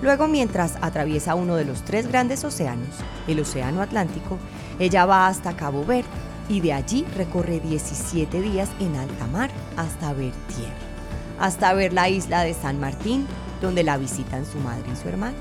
Luego, 0.02 0.28
mientras 0.28 0.76
atraviesa 0.82 1.34
uno 1.34 1.56
de 1.56 1.64
los 1.64 1.82
tres 1.82 2.06
grandes 2.06 2.44
océanos, 2.44 2.96
el 3.26 3.40
Océano 3.40 3.80
Atlántico, 3.80 4.38
ella 4.78 5.06
va 5.06 5.26
hasta 5.26 5.56
Cabo 5.56 5.84
Verde 5.86 6.08
y 6.48 6.60
de 6.60 6.74
allí 6.74 7.06
recorre 7.16 7.60
17 7.60 8.40
días 8.40 8.68
en 8.78 8.94
alta 8.96 9.26
mar 9.26 9.50
hasta 9.76 10.12
ver 10.12 10.32
tierra, 10.54 10.74
hasta 11.40 11.72
ver 11.72 11.94
la 11.94 12.10
isla 12.10 12.42
de 12.42 12.52
San 12.52 12.78
Martín, 12.78 13.26
donde 13.62 13.82
la 13.82 13.96
visitan 13.96 14.44
su 14.44 14.58
madre 14.58 14.84
y 14.92 14.96
su 14.96 15.08
hermano. 15.08 15.38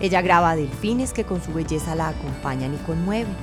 Ella 0.00 0.22
graba 0.22 0.54
delfines 0.54 1.12
que 1.12 1.24
con 1.24 1.42
su 1.42 1.52
belleza 1.52 1.96
la 1.96 2.08
acompañan 2.08 2.74
y 2.74 2.78
conmueven. 2.78 3.34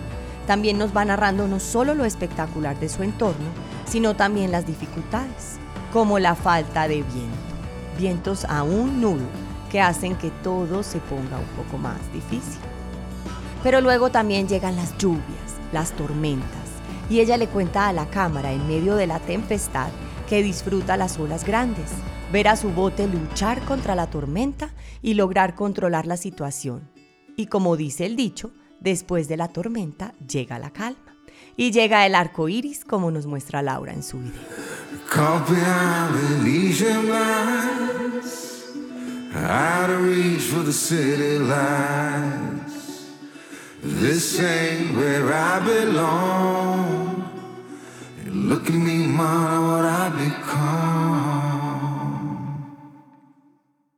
También 0.47 0.77
nos 0.77 0.95
va 0.95 1.03
narrando 1.03 1.47
no 1.47 1.59
solo 1.59 1.93
lo 1.93 2.05
espectacular 2.05 2.79
de 2.79 2.87
su 2.87 3.03
entorno, 3.03 3.47
sino 3.85 4.15
también 4.15 4.51
las 4.51 4.65
dificultades, 4.65 5.57
como 5.91 6.19
la 6.19 6.35
falta 6.35 6.87
de 6.87 7.03
viento, 7.03 7.37
vientos 7.97 8.45
aún 8.45 9.01
nulo 9.01 9.44
que 9.71 9.81
hacen 9.81 10.15
que 10.15 10.31
todo 10.43 10.83
se 10.83 10.99
ponga 10.99 11.37
un 11.37 11.63
poco 11.63 11.77
más 11.77 11.99
difícil. 12.13 12.59
Pero 13.63 13.81
luego 13.81 14.09
también 14.11 14.47
llegan 14.47 14.75
las 14.75 14.97
lluvias, 14.97 15.55
las 15.71 15.91
tormentas, 15.93 16.65
y 17.09 17.19
ella 17.19 17.37
le 17.37 17.47
cuenta 17.47 17.87
a 17.87 17.93
la 17.93 18.07
cámara 18.09 18.51
en 18.51 18.67
medio 18.67 18.95
de 18.95 19.07
la 19.07 19.19
tempestad 19.19 19.89
que 20.29 20.43
disfruta 20.43 20.97
las 20.97 21.19
olas 21.19 21.45
grandes, 21.45 21.91
ver 22.31 22.47
a 22.47 22.55
su 22.55 22.69
bote 22.69 23.07
luchar 23.07 23.61
contra 23.65 23.95
la 23.95 24.07
tormenta 24.07 24.69
y 25.01 25.13
lograr 25.13 25.55
controlar 25.55 26.05
la 26.05 26.17
situación. 26.17 26.89
Y 27.37 27.47
como 27.47 27.77
dice 27.77 28.05
el 28.05 28.15
dicho, 28.15 28.51
después 28.79 29.27
de 29.27 29.37
la 29.37 29.49
tormenta 29.49 30.13
llega 30.27 30.59
la 30.59 30.71
calma. 30.71 30.99
Y 31.57 31.71
llega 31.71 32.05
el 32.05 32.15
arco 32.15 32.49
iris, 32.49 32.83
como 32.83 33.11
nos 33.11 33.27
muestra 33.27 33.61
Laura 33.61 33.93
en 33.93 34.03
su 34.03 34.19
video. 34.19 34.33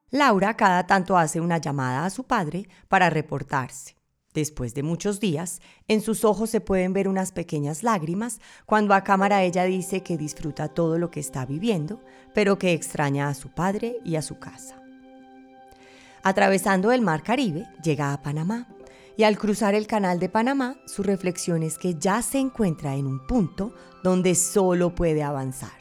Laura 0.09 0.55
cada 0.55 0.87
tanto 0.87 1.15
hace 1.17 1.39
una 1.39 1.59
llamada 1.59 2.05
a 2.05 2.09
su 2.09 2.23
padre 2.23 2.67
para 2.87 3.11
reportarse. 3.11 3.95
Después 4.33 4.73
de 4.73 4.81
muchos 4.81 5.19
días, 5.19 5.61
en 5.87 6.01
sus 6.01 6.25
ojos 6.25 6.49
se 6.49 6.61
pueden 6.61 6.93
ver 6.93 7.07
unas 7.07 7.31
pequeñas 7.31 7.83
lágrimas 7.83 8.39
cuando 8.65 8.95
a 8.95 9.03
cámara 9.03 9.43
ella 9.43 9.65
dice 9.65 10.01
que 10.01 10.17
disfruta 10.17 10.67
todo 10.67 10.97
lo 10.97 11.11
que 11.11 11.19
está 11.19 11.45
viviendo, 11.45 12.01
pero 12.33 12.57
que 12.57 12.73
extraña 12.73 13.29
a 13.29 13.35
su 13.35 13.49
padre 13.49 13.97
y 14.03 14.15
a 14.15 14.23
su 14.23 14.39
casa. 14.39 14.86
Atravesando 16.27 16.91
el 16.91 17.01
mar 17.01 17.23
Caribe, 17.23 17.69
llega 17.81 18.11
a 18.11 18.21
Panamá 18.21 18.67
y 19.15 19.23
al 19.23 19.37
cruzar 19.37 19.75
el 19.75 19.87
canal 19.87 20.19
de 20.19 20.27
Panamá, 20.27 20.75
su 20.85 21.01
reflexión 21.01 21.63
es 21.63 21.77
que 21.77 21.95
ya 21.95 22.21
se 22.21 22.37
encuentra 22.37 22.95
en 22.95 23.07
un 23.07 23.25
punto 23.25 23.73
donde 24.03 24.35
solo 24.35 24.93
puede 24.93 25.23
avanzar, 25.23 25.79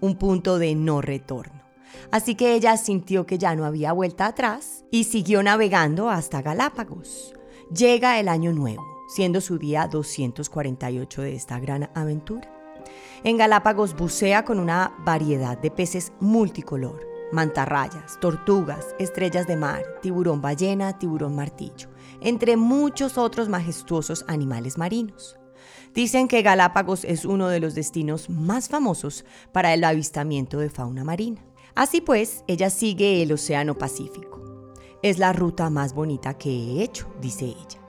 un 0.00 0.14
punto 0.14 0.60
de 0.60 0.76
no 0.76 1.00
retorno. 1.00 1.64
Así 2.12 2.36
que 2.36 2.54
ella 2.54 2.76
sintió 2.76 3.26
que 3.26 3.38
ya 3.38 3.56
no 3.56 3.64
había 3.64 3.92
vuelta 3.92 4.26
atrás 4.26 4.84
y 4.92 5.02
siguió 5.02 5.42
navegando 5.42 6.10
hasta 6.10 6.42
Galápagos. 6.42 7.34
Llega 7.76 8.20
el 8.20 8.28
año 8.28 8.52
nuevo, 8.52 8.86
siendo 9.08 9.40
su 9.40 9.58
día 9.58 9.88
248 9.88 11.22
de 11.22 11.34
esta 11.34 11.58
gran 11.58 11.90
aventura. 11.96 12.48
En 13.24 13.36
Galápagos 13.36 13.96
bucea 13.96 14.44
con 14.44 14.60
una 14.60 14.94
variedad 15.04 15.58
de 15.58 15.72
peces 15.72 16.12
multicolor 16.20 17.11
mantarrayas, 17.32 18.18
tortugas, 18.20 18.94
estrellas 18.98 19.46
de 19.46 19.56
mar, 19.56 19.82
tiburón 20.00 20.40
ballena, 20.40 20.98
tiburón 20.98 21.34
martillo, 21.34 21.88
entre 22.20 22.56
muchos 22.56 23.18
otros 23.18 23.48
majestuosos 23.48 24.24
animales 24.28 24.78
marinos. 24.78 25.36
Dicen 25.94 26.28
que 26.28 26.42
Galápagos 26.42 27.04
es 27.04 27.24
uno 27.24 27.48
de 27.48 27.60
los 27.60 27.74
destinos 27.74 28.30
más 28.30 28.68
famosos 28.68 29.24
para 29.52 29.74
el 29.74 29.84
avistamiento 29.84 30.58
de 30.58 30.70
fauna 30.70 31.04
marina. 31.04 31.44
Así 31.74 32.00
pues, 32.00 32.44
ella 32.46 32.70
sigue 32.70 33.22
el 33.22 33.32
Océano 33.32 33.76
Pacífico. 33.76 34.72
Es 35.02 35.18
la 35.18 35.32
ruta 35.32 35.68
más 35.68 35.94
bonita 35.94 36.34
que 36.38 36.50
he 36.50 36.82
hecho, 36.82 37.12
dice 37.20 37.46
ella. 37.46 37.80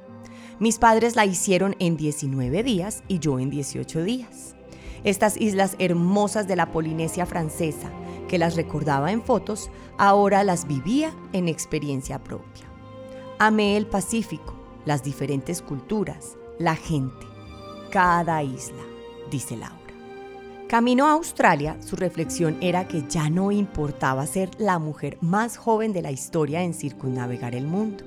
Mis 0.60 0.80
padres 0.80 1.16
la 1.16 1.26
hicieron 1.26 1.76
en 1.80 1.98
19 1.98 2.64
días 2.64 3.04
y 3.08 3.20
yo 3.20 3.40
en 3.40 3.50
18 3.50 4.04
días. 4.04 4.56
Estas 5.04 5.36
islas 5.36 5.76
hermosas 5.80 6.48
de 6.48 6.56
la 6.56 6.72
Polinesia 6.72 7.26
francesa, 7.26 7.90
que 8.28 8.38
las 8.38 8.56
recordaba 8.56 9.12
en 9.12 9.22
fotos, 9.22 9.70
ahora 9.98 10.44
las 10.44 10.68
vivía 10.68 11.14
en 11.34 11.48
experiencia 11.48 12.24
propia. 12.24 12.66
Amé 13.38 13.76
el 13.76 13.86
Pacífico, 13.86 14.54
las 14.86 15.04
diferentes 15.04 15.62
culturas, 15.62 16.38
la 16.58 16.76
gente, 16.76 17.26
cada 17.92 18.44
isla, 18.44 18.82
dice 19.30 19.58
Laura. 19.58 19.78
Camino 20.70 21.06
a 21.06 21.12
Australia, 21.12 21.78
su 21.82 21.96
reflexión 21.96 22.58
era 22.62 22.88
que 22.88 23.04
ya 23.08 23.30
no 23.30 23.52
importaba 23.52 24.26
ser 24.26 24.50
la 24.58 24.80
mujer 24.80 25.18
más 25.22 25.58
joven 25.58 25.94
de 25.94 26.02
la 26.02 26.10
historia 26.10 26.64
en 26.64 26.74
circunnavegar 26.74 27.54
el 27.54 27.68
mundo. 27.68 28.06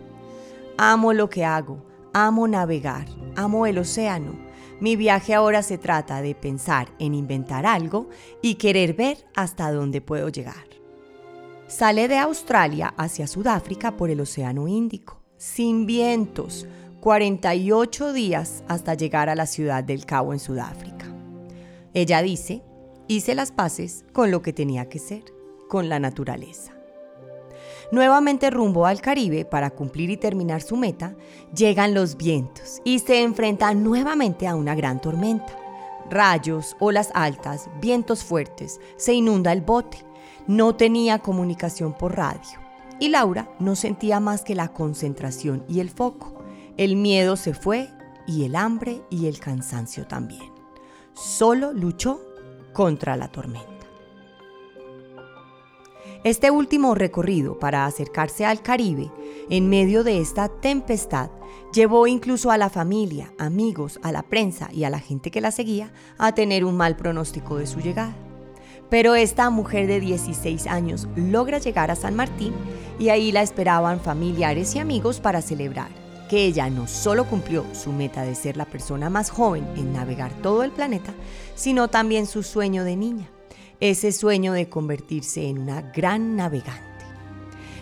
Amo 0.77 1.13
lo 1.13 1.31
que 1.31 1.45
hago, 1.45 1.79
amo 2.13 2.49
navegar, 2.49 3.07
amo 3.37 3.67
el 3.67 3.79
océano, 3.79 4.46
mi 4.81 4.97
viaje 4.97 5.35
ahora 5.35 5.63
se 5.63 5.79
trata 5.79 6.21
de 6.21 6.35
pensar 6.35 6.89
en 6.99 7.15
inventar 7.15 7.65
algo 7.67 8.09
y 8.43 8.57
querer 8.57 8.95
ver 8.95 9.19
hasta 9.35 9.73
dónde 9.73 10.01
puedo 10.01 10.29
llegar. 10.29 10.67
Sale 11.67 12.09
de 12.09 12.19
Australia 12.19 12.95
hacia 12.97 13.27
Sudáfrica 13.27 13.97
por 13.97 14.11
el 14.11 14.21
Océano 14.21 14.69
Índico, 14.69 15.21
sin 15.37 15.87
vientos, 15.87 16.67
48 17.01 18.13
días 18.13 18.63
hasta 18.69 18.95
llegar 18.95 19.29
a 19.29 19.35
la 19.35 19.47
ciudad 19.47 19.83
del 19.83 20.05
Cabo 20.05 20.33
en 20.33 20.39
Sudáfrica. 20.39 21.07
Ella 21.95 22.21
dice, 22.23 22.63
hice 23.09 23.35
las 23.35 23.53
paces 23.53 24.05
con 24.13 24.31
lo 24.31 24.43
que 24.43 24.53
tenía 24.53 24.89
que 24.89 24.99
ser, 24.99 25.25
con 25.69 25.89
la 25.89 25.99
naturaleza. 25.99 26.76
Nuevamente 27.93 28.51
rumbo 28.51 28.87
al 28.87 29.01
Caribe 29.01 29.45
para 29.45 29.71
cumplir 29.71 30.11
y 30.11 30.17
terminar 30.17 30.61
su 30.61 30.77
meta, 30.77 31.15
llegan 31.55 31.95
los 31.95 32.17
vientos 32.17 32.81
y 32.85 32.99
se 32.99 33.23
enfrenta 33.23 33.73
nuevamente 33.75 34.49
a 34.49 34.57
una 34.57 34.75
gran 34.75 35.01
tormenta. 35.01 35.57
Rayos, 36.11 36.77
olas 36.81 37.11
altas, 37.15 37.69
vientos 37.81 38.25
fuertes, 38.25 38.81
se 38.97 39.15
inunda 39.15 39.53
el 39.53 39.61
bote. 39.61 40.05
No 40.47 40.75
tenía 40.75 41.19
comunicación 41.21 41.93
por 41.93 42.17
radio. 42.17 42.59
Y 42.99 43.09
Laura 43.09 43.51
no 43.59 43.77
sentía 43.77 44.21
más 44.21 44.43
que 44.43 44.55
la 44.55 44.69
concentración 44.69 45.65
y 45.69 45.81
el 45.81 45.91
foco. 45.91 46.45
El 46.77 46.97
miedo 46.97 47.37
se 47.37 47.55
fue 47.55 47.91
y 48.27 48.45
el 48.45 48.57
hambre 48.57 49.03
y 49.11 49.27
el 49.27 49.39
cansancio 49.39 50.07
también. 50.07 50.53
Solo 51.15 51.73
luchó 51.73 52.21
contra 52.73 53.17
la 53.17 53.29
tormenta. 53.29 53.76
Este 56.25 56.51
último 56.51 56.95
recorrido 56.95 57.59
para 57.59 57.87
acercarse 57.87 58.45
al 58.45 58.63
Caribe 58.63 59.11
en 59.49 59.69
medio 59.69 60.03
de 60.03 60.21
esta 60.21 60.49
tempestad 60.49 61.31
llevó 61.73 62.07
incluso 62.07 62.51
a 62.51 62.59
la 62.59 62.71
familia, 62.71 63.33
amigos, 63.39 64.01
a 64.03 64.11
la 64.13 64.23
prensa 64.23 64.69
y 64.73 64.85
a 64.85 64.91
la 64.91 64.99
gente 64.99 65.31
que 65.31 65.41
la 65.41 65.51
seguía 65.51 65.93
a 66.19 66.33
tener 66.33 66.65
un 66.65 66.77
mal 66.77 66.97
pronóstico 66.97 67.59
de 67.59 67.67
su 67.67 67.81
llegada. 67.81 68.17
Pero 68.89 69.15
esta 69.15 69.51
mujer 69.51 69.87
de 69.87 70.01
16 70.01 70.67
años 70.67 71.09
logra 71.17 71.59
llegar 71.59 71.91
a 71.91 71.97
San 71.97 72.15
Martín 72.15 72.55
y 72.99 73.09
ahí 73.09 73.31
la 73.33 73.43
esperaban 73.43 74.01
familiares 74.01 74.75
y 74.75 74.79
amigos 74.79 75.21
para 75.21 75.43
celebrar. 75.43 75.91
que 76.29 76.45
ella 76.45 76.69
no 76.71 76.89
solo 76.89 77.25
cumplió 77.25 77.65
su 77.73 77.93
meta 77.93 78.23
de 78.23 78.35
ser 78.35 78.57
la 78.57 78.65
persona 78.65 79.09
más 79.11 79.31
joven 79.31 79.65
en 79.77 79.93
navegar 79.93 80.33
todo 80.43 80.65
el 80.65 80.73
planeta, 80.73 81.15
sino 81.55 81.87
también 81.87 82.27
su 82.27 82.43
sueño 82.43 82.83
de 82.83 82.97
niña, 82.97 83.31
ese 83.81 84.13
sueño 84.13 84.53
de 84.53 84.69
convertirse 84.69 85.49
en 85.49 85.59
una 85.59 85.83
gran 85.83 86.37
navegante. 86.37 86.83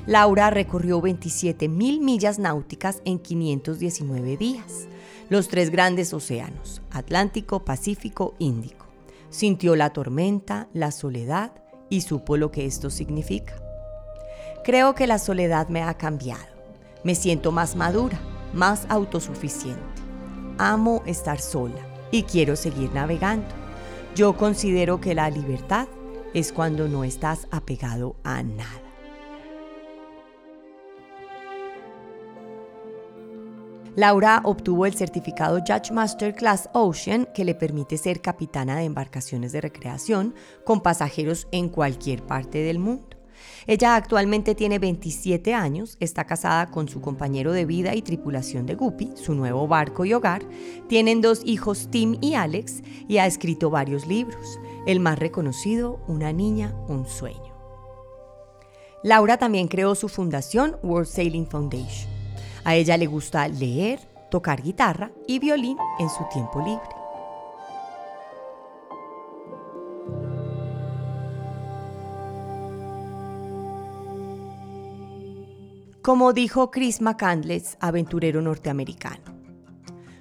Laura 0.07 0.50
recorrió 0.50 1.00
27 1.00 1.68
mil 1.68 2.00
millas 2.00 2.38
náuticas 2.38 3.00
en 3.04 3.18
519 3.18 4.37
días, 4.37 4.87
los 5.30 5.48
tres 5.48 5.70
grandes 5.70 6.12
océanos, 6.12 6.83
Atlántico, 6.90 7.64
Pacífico, 7.64 8.35
Índico. 8.38 8.87
Sintió 9.30 9.76
la 9.76 9.90
tormenta, 9.90 10.68
la 10.74 10.90
soledad 10.90 11.52
y 11.88 12.02
supo 12.02 12.37
lo 12.37 12.50
que 12.50 12.66
esto 12.66 12.90
significa. 12.90 13.54
Creo 14.62 14.94
que 14.94 15.07
la 15.07 15.18
soledad 15.18 15.68
me 15.68 15.83
ha 15.83 15.94
cambiado. 15.94 16.54
Me 17.02 17.14
siento 17.14 17.50
más 17.52 17.76
madura, 17.76 18.20
más 18.52 18.87
autosuficiente. 18.88 19.83
Amo 20.59 21.02
estar 21.07 21.40
sola 21.40 21.80
y 22.11 22.22
quiero 22.22 22.57
seguir 22.57 22.92
navegando. 22.92 23.63
Yo 24.14 24.37
considero 24.37 25.00
que 25.00 25.12
la 25.12 25.29
libertad 25.29 25.88
es 26.35 26.53
cuando 26.53 26.87
no 26.87 27.03
estás 27.03 27.48
apegado 27.50 28.14
a 28.22 28.44
nada. 28.44 28.81
Laura 33.96 34.40
obtuvo 34.44 34.87
el 34.87 34.94
certificado 34.94 35.59
Judge 35.66 35.90
Master 35.92 36.33
Class 36.33 36.68
Ocean 36.74 37.27
que 37.35 37.44
le 37.44 37.57
permite 37.57 37.98
ser 37.98 38.20
capitana 38.20 38.77
de 38.77 38.85
embarcaciones 38.85 39.50
de 39.50 39.61
recreación 39.61 40.35
con 40.64 40.81
pasajeros 40.81 41.48
en 41.50 41.68
cualquier 41.68 42.22
parte 42.22 42.59
del 42.59 42.79
mundo. 42.79 43.16
Ella 43.66 43.97
actualmente 43.97 44.55
tiene 44.55 44.79
27 44.79 45.55
años, 45.55 45.97
está 46.01 46.25
casada 46.25 46.70
con 46.70 46.88
su 46.88 47.01
compañero 47.01 47.53
de 47.53 47.64
vida 47.64 47.94
y 47.94 48.03
tripulación 48.03 48.66
de 48.66 48.75
Guppy, 48.75 49.12
su 49.16 49.35
nuevo 49.35 49.66
barco 49.68 50.05
y 50.05 50.12
hogar, 50.12 50.42
tienen 50.88 51.20
dos 51.20 51.42
hijos 51.44 51.88
Tim 51.90 52.18
y 52.20 52.35
Alex 52.35 52.83
y 53.09 53.18
ha 53.18 53.27
escrito 53.27 53.70
varios 53.70 54.07
libros, 54.07 54.59
el 54.87 55.01
más 55.01 55.18
reconocido, 55.18 56.01
Una 56.07 56.33
niña, 56.33 56.75
un 56.88 57.07
sueño. 57.07 57.55
Laura 59.03 59.37
también 59.37 59.68
creó 59.68 59.94
su 59.94 60.09
fundación 60.09 60.77
World 60.83 61.09
Sailing 61.09 61.47
Foundation. 61.47 62.11
A 62.64 62.75
ella 62.75 62.97
le 62.97 63.07
gusta 63.07 63.47
leer, 63.49 64.01
tocar 64.31 64.62
guitarra 64.62 65.11
y 65.27 65.38
violín 65.38 65.77
en 65.99 66.09
su 66.09 66.25
tiempo 66.33 66.61
libre. 66.61 66.93
Como 76.05 76.35
dijo 76.35 76.71
Chris 76.71 77.01
McCandless, 77.01 77.79
aventurero 77.81 78.43
norteamericano, 78.43 79.23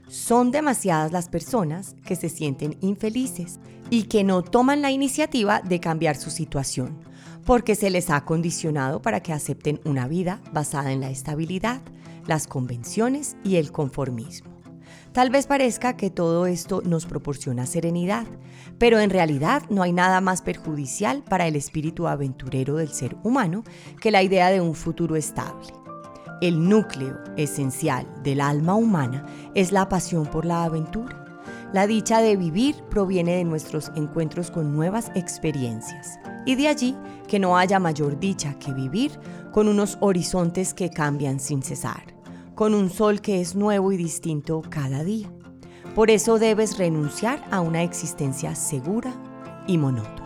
son 0.08 0.50
demasiadas 0.50 1.12
las 1.12 1.28
personas 1.28 1.98
que 2.06 2.16
se 2.16 2.30
sienten 2.30 2.78
infelices 2.80 3.60
y 3.90 4.04
que 4.04 4.24
no 4.24 4.44
toman 4.44 4.82
la 4.82 4.92
iniciativa 4.92 5.60
de 5.60 5.82
cambiar 5.82 6.16
su 6.16 6.30
situación, 6.30 7.02
porque 7.46 7.76
se 7.76 7.90
les 7.90 8.10
ha 8.12 8.24
condicionado 8.24 9.02
para 9.02 9.20
que 9.20 9.34
acepten 9.34 9.82
una 9.84 10.08
vida 10.08 10.40
basada 10.54 10.94
en 10.94 11.02
la 11.02 11.10
estabilidad, 11.10 11.82
las 12.28 12.48
convenciones 12.48 13.36
y 13.44 13.58
el 13.58 13.74
conformismo. 13.74 14.53
Tal 15.14 15.30
vez 15.30 15.46
parezca 15.46 15.96
que 15.96 16.10
todo 16.10 16.48
esto 16.48 16.82
nos 16.84 17.06
proporciona 17.06 17.68
serenidad, 17.68 18.26
pero 18.80 19.00
en 19.00 19.12
realidad 19.12 19.62
no 19.70 19.84
hay 19.84 19.94
nada 19.94 20.22
más 20.22 20.42
perjudicial 20.42 21.24
para 21.24 21.46
el 21.46 21.56
espíritu 21.56 22.08
aventurero 22.08 22.78
del 22.78 22.90
ser 22.90 23.16
humano 23.22 23.64
que 24.02 24.10
la 24.10 24.24
idea 24.24 24.50
de 24.50 24.60
un 24.60 24.74
futuro 24.74 25.16
estable. 25.16 25.68
El 26.42 26.68
núcleo 26.68 27.20
esencial 27.38 28.08
del 28.24 28.42
alma 28.42 28.74
humana 28.74 29.28
es 29.54 29.72
la 29.72 29.88
pasión 29.88 30.26
por 30.26 30.46
la 30.46 30.64
aventura. 30.64 31.44
La 31.74 31.86
dicha 31.86 32.20
de 32.20 32.36
vivir 32.36 32.76
proviene 32.90 33.36
de 33.36 33.44
nuestros 33.44 33.92
encuentros 33.96 34.50
con 34.50 34.74
nuevas 34.74 35.12
experiencias 35.14 36.20
y 36.48 36.56
de 36.56 36.68
allí 36.68 36.98
que 37.28 37.38
no 37.38 37.56
haya 37.56 37.78
mayor 37.78 38.20
dicha 38.20 38.58
que 38.58 38.74
vivir 38.74 39.12
con 39.52 39.68
unos 39.68 39.96
horizontes 40.02 40.74
que 40.74 40.90
cambian 40.90 41.40
sin 41.40 41.62
cesar 41.62 42.13
con 42.56 42.74
un 42.74 42.90
sol 42.90 43.22
que 43.22 43.42
es 43.42 43.56
nuevo 43.56 43.92
y 43.92 43.98
distinto 43.98 44.62
cada 44.70 45.04
día. 45.04 45.32
Por 45.96 46.10
eso 46.10 46.40
debes 46.40 46.78
renunciar 46.78 47.44
a 47.52 47.62
una 47.62 47.84
existencia 47.84 48.56
segura 48.56 49.14
y 49.68 49.78
monótona. 49.78 50.24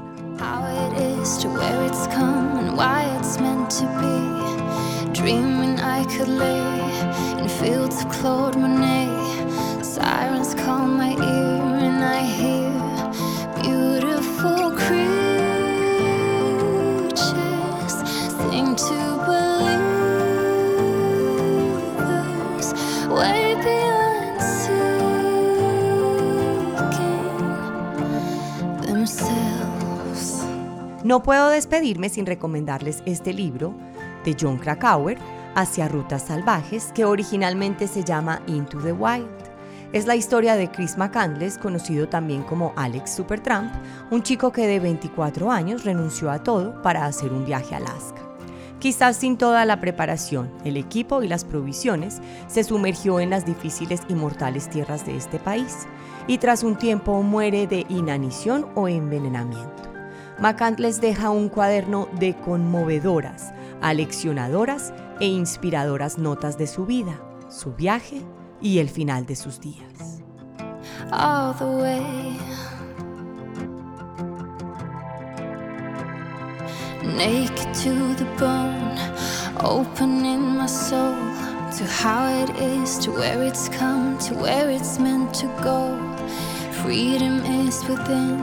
No 31.18 31.24
puedo 31.24 31.50
despedirme 31.50 32.10
sin 32.10 32.28
recomendarles 32.28 33.02
este 33.08 33.34
libro 33.34 33.74
de 34.24 34.38
John 34.40 34.60
Krakauer, 34.60 35.18
Hacia 35.56 35.88
Rutas 35.88 36.28
Salvajes, 36.28 36.92
que 36.94 37.06
originalmente 37.06 37.88
se 37.88 38.04
llama 38.04 38.44
Into 38.46 38.78
the 38.78 38.92
Wild. 38.94 39.28
Es 39.94 40.06
la 40.06 40.16
historia 40.16 40.56
de 40.56 40.70
Chris 40.70 40.96
McCandless, 40.96 41.58
conocido 41.58 42.08
también 42.08 42.44
como 42.44 42.72
Alex 42.76 43.16
Supertramp, 43.16 43.74
un 44.12 44.22
chico 44.22 44.52
que 44.52 44.68
de 44.68 44.80
24 44.80 45.52
años 45.52 45.86
renunció 45.86 46.30
a 46.30 46.44
todo 46.44 46.80
para 46.84 47.08
hacer 47.08 47.34
un 47.34 47.48
viaje 47.48 47.74
a 47.74 47.80
Alaska. 47.80 48.22
Quizás 48.78 49.18
sin 49.18 49.40
toda 49.40 49.66
la 49.66 49.82
preparación, 49.82 50.52
el 50.66 50.78
equipo 50.78 51.24
y 51.24 51.28
las 51.28 51.46
provisiones, 51.46 52.22
se 52.46 52.64
sumergió 52.64 53.20
en 53.20 53.32
las 53.32 53.44
difíciles 53.44 54.02
y 54.08 54.14
mortales 54.14 54.70
tierras 54.70 55.04
de 55.04 55.18
este 55.18 55.40
país 55.40 55.88
y 56.28 56.38
tras 56.38 56.62
un 56.62 56.78
tiempo 56.78 57.24
muere 57.24 57.66
de 57.66 57.88
inanición 57.90 58.68
o 58.76 58.88
envenenamiento. 58.88 59.97
Macant 60.40 60.80
les 60.80 61.02
deja 61.02 61.30
un 61.30 61.50
cuaderno 61.50 62.08
de 62.20 62.36
conmovedoras, 62.36 63.54
aleccionadoras 63.82 64.94
e 65.20 65.26
inspiradoras 65.26 66.18
notas 66.18 66.58
de 66.58 66.68
su 66.68 66.86
vida, 66.86 67.20
su 67.50 67.74
viaje 67.74 68.22
y 68.62 68.80
el 68.80 68.90
final 68.90 69.26
de 69.26 69.36
sus 69.36 69.60
días. 69.60 70.22
naked 77.16 77.74
to 77.74 78.14
the 78.16 78.26
bone, 78.38 78.98
opening 79.64 80.42
my 80.58 80.66
soul 80.66 81.16
to 81.78 81.86
how 81.86 82.28
it 82.44 82.50
is, 82.60 83.00
to 83.00 83.12
where 83.12 83.42
it's 83.44 83.70
come, 83.70 84.18
to 84.20 84.34
where 84.34 84.70
it's 84.70 85.00
meant 85.00 85.34
to 85.34 85.48
go. 85.64 85.98
Freedom 86.84 87.44
is 87.46 87.84
within, 87.88 88.38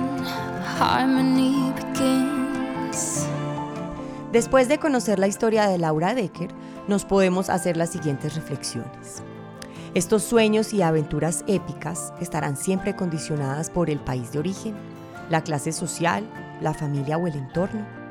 harmony. 0.79 1.74
Después 4.35 4.69
de 4.69 4.79
conocer 4.79 5.19
la 5.19 5.29
historia 5.29 5.67
de 5.67 5.79
Laura 5.79 6.15
Decker, 6.15 6.51
nos 6.87 7.07
podemos 7.07 7.49
hacer 7.49 7.79
las 7.79 7.89
siguientes 7.89 8.35
reflexiones. 8.35 9.23
Estos 9.95 10.23
sueños 10.25 10.75
y 10.75 10.83
aventuras 10.83 11.43
épicas 11.47 12.13
estarán 12.21 12.59
siempre 12.59 12.95
condicionadas 12.95 13.71
por 13.71 13.89
el 13.89 14.01
país 14.01 14.33
de 14.33 14.41
origen, 14.41 14.75
la 15.31 15.43
clase 15.43 15.73
social, 15.73 16.29
la 16.61 16.75
familia 16.75 17.17
o 17.17 17.27
el 17.27 17.35
entorno 17.37 18.05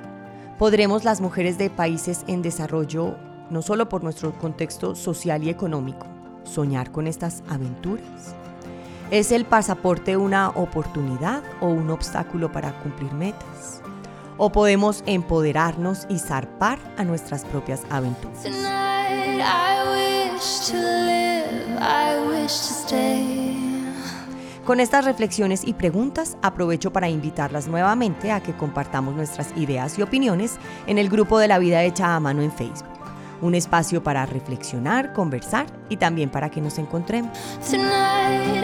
podremos 0.58 1.04
las 1.04 1.20
mujeres 1.20 1.58
de 1.58 1.70
países 1.70 2.24
en 2.28 2.42
desarrollo, 2.42 3.18
no 3.50 3.62
solo 3.62 3.90
por 3.90 4.02
nuestro 4.02 4.32
contexto 4.40 4.96
social 4.96 5.44
y 5.44 5.50
económico, 5.50 6.08
soñar 6.46 6.92
con 6.92 7.06
estas 7.06 7.44
aventuras? 7.50 8.34
¿Es 9.12 9.34
el 9.34 9.44
pasaporte 9.44 10.16
una 10.16 10.50
oportunidad 10.50 11.44
o 11.60 11.68
un 11.68 11.90
obstáculo 11.90 12.52
para 12.52 12.80
cumplir 12.82 13.12
metas? 13.14 13.82
¿O 14.45 14.51
podemos 14.51 15.06
empoderarnos 15.06 16.06
y 16.10 16.19
zarpar 16.19 16.77
a 16.97 17.06
nuestras 17.06 17.45
propias 17.45 17.84
aventuras? 17.89 18.45
Con 24.65 24.82
estas 24.82 25.06
reflexiones 25.06 25.65
y 25.65 25.71
preguntas 25.71 26.36
aprovecho 26.41 26.91
para 26.91 27.08
invitarlas 27.08 27.69
nuevamente 27.69 28.34
a 28.34 28.43
que 28.43 28.51
compartamos 28.51 29.15
nuestras 29.15 29.56
ideas 29.56 29.97
y 29.97 30.01
opiniones 30.01 30.58
en 30.88 30.97
el 30.97 31.08
grupo 31.08 31.39
de 31.39 31.47
la 31.47 31.58
vida 31.58 31.82
hecha 31.84 32.13
a 32.13 32.19
mano 32.19 32.41
en 32.41 32.51
Facebook. 32.51 32.89
Un 33.41 33.56
espacio 33.56 34.03
para 34.03 34.25
reflexionar, 34.25 35.13
conversar 35.13 35.67
y 35.88 35.95
también 35.95 36.29
para 36.29 36.51
que 36.51 36.60
nos 36.60 36.77
encontremos. 36.79 37.32
Tonight, 37.71 38.63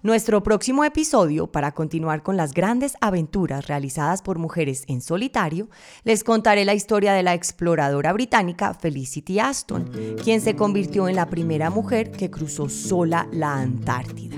Nuestro 0.00 0.44
próximo 0.44 0.84
episodio, 0.84 1.48
para 1.48 1.72
continuar 1.72 2.22
con 2.22 2.36
las 2.36 2.54
grandes 2.54 2.94
aventuras 3.00 3.66
realizadas 3.66 4.22
por 4.22 4.38
mujeres 4.38 4.84
en 4.86 5.00
solitario, 5.00 5.68
les 6.04 6.22
contaré 6.22 6.64
la 6.64 6.74
historia 6.74 7.12
de 7.14 7.24
la 7.24 7.34
exploradora 7.34 8.12
británica 8.12 8.74
Felicity 8.74 9.40
Aston, 9.40 9.90
quien 10.22 10.40
se 10.40 10.54
convirtió 10.54 11.08
en 11.08 11.16
la 11.16 11.26
primera 11.26 11.70
mujer 11.70 12.12
que 12.12 12.30
cruzó 12.30 12.68
sola 12.68 13.26
la 13.32 13.56
Antártida. 13.56 14.36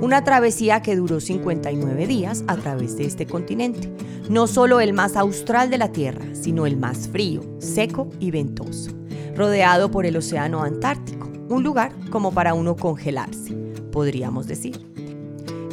Una 0.00 0.22
travesía 0.22 0.82
que 0.82 0.94
duró 0.94 1.18
59 1.18 2.06
días 2.06 2.44
a 2.46 2.56
través 2.56 2.96
de 2.96 3.04
este 3.04 3.26
continente, 3.26 3.92
no 4.30 4.46
solo 4.46 4.80
el 4.80 4.92
más 4.92 5.16
austral 5.16 5.68
de 5.68 5.78
la 5.78 5.90
Tierra, 5.90 6.24
sino 6.32 6.64
el 6.64 6.76
más 6.76 7.08
frío, 7.08 7.42
seco 7.58 8.08
y 8.20 8.30
ventoso, 8.30 8.92
rodeado 9.34 9.90
por 9.90 10.06
el 10.06 10.16
Océano 10.16 10.62
Antártico, 10.62 11.28
un 11.48 11.64
lugar 11.64 11.92
como 12.10 12.30
para 12.32 12.54
uno 12.54 12.76
congelarse, 12.76 13.52
podríamos 13.90 14.46
decir. 14.46 14.91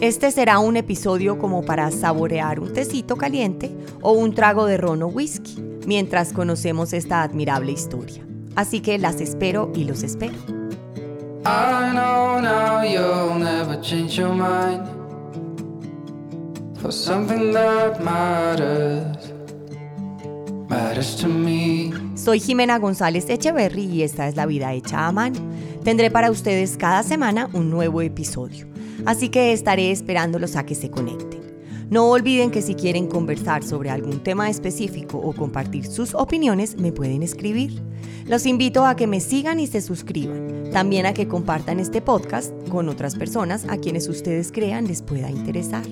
Este 0.01 0.31
será 0.31 0.59
un 0.59 0.77
episodio 0.77 1.37
como 1.37 1.61
para 1.61 1.91
saborear 1.91 2.61
un 2.61 2.71
tecito 2.71 3.17
caliente 3.17 3.69
o 4.01 4.13
un 4.13 4.33
trago 4.33 4.65
de 4.65 4.77
ron 4.77 5.03
o 5.03 5.07
whisky 5.07 5.61
mientras 5.85 6.31
conocemos 6.31 6.93
esta 6.93 7.21
admirable 7.21 7.73
historia. 7.73 8.25
Así 8.55 8.79
que 8.79 8.97
las 8.97 9.19
espero 9.19 9.69
y 9.75 9.83
los 9.83 10.03
espero. 10.03 10.37
Soy 22.15 22.39
Jimena 22.39 22.79
González 22.79 23.29
Echeverry 23.29 23.83
y 23.83 24.03
esta 24.03 24.29
es 24.29 24.37
La 24.37 24.45
Vida 24.45 24.71
Hecha 24.73 25.07
a 25.07 25.11
Mano. 25.11 25.41
Tendré 25.83 26.09
para 26.09 26.31
ustedes 26.31 26.77
cada 26.77 27.03
semana 27.03 27.49
un 27.51 27.69
nuevo 27.69 28.01
episodio 28.01 28.69
así 29.05 29.29
que 29.29 29.53
estaré 29.53 29.91
esperándolos 29.91 30.55
a 30.55 30.65
que 30.65 30.75
se 30.75 30.89
conecten. 30.89 31.39
No 31.89 32.11
olviden 32.11 32.51
que 32.51 32.61
si 32.61 32.75
quieren 32.75 33.07
conversar 33.07 33.63
sobre 33.63 33.89
algún 33.89 34.21
tema 34.23 34.47
específico 34.49 35.17
o 35.17 35.33
compartir 35.33 35.87
sus 35.87 36.13
opiniones, 36.13 36.77
me 36.77 36.91
pueden 36.91 37.23
escribir. 37.23 37.81
Los 38.27 38.45
invito 38.45 38.85
a 38.85 38.95
que 38.95 39.07
me 39.07 39.19
sigan 39.19 39.59
y 39.59 39.65
se 39.65 39.81
suscriban. 39.81 40.69
También 40.71 41.07
a 41.07 41.13
que 41.13 41.27
compartan 41.27 41.79
este 41.79 41.99
podcast 41.99 42.53
con 42.69 42.89
otras 42.89 43.15
personas 43.15 43.65
a 43.69 43.77
quienes 43.77 44.07
ustedes 44.07 44.51
crean 44.51 44.87
les 44.87 45.01
pueda 45.01 45.31
interesar. 45.31 45.83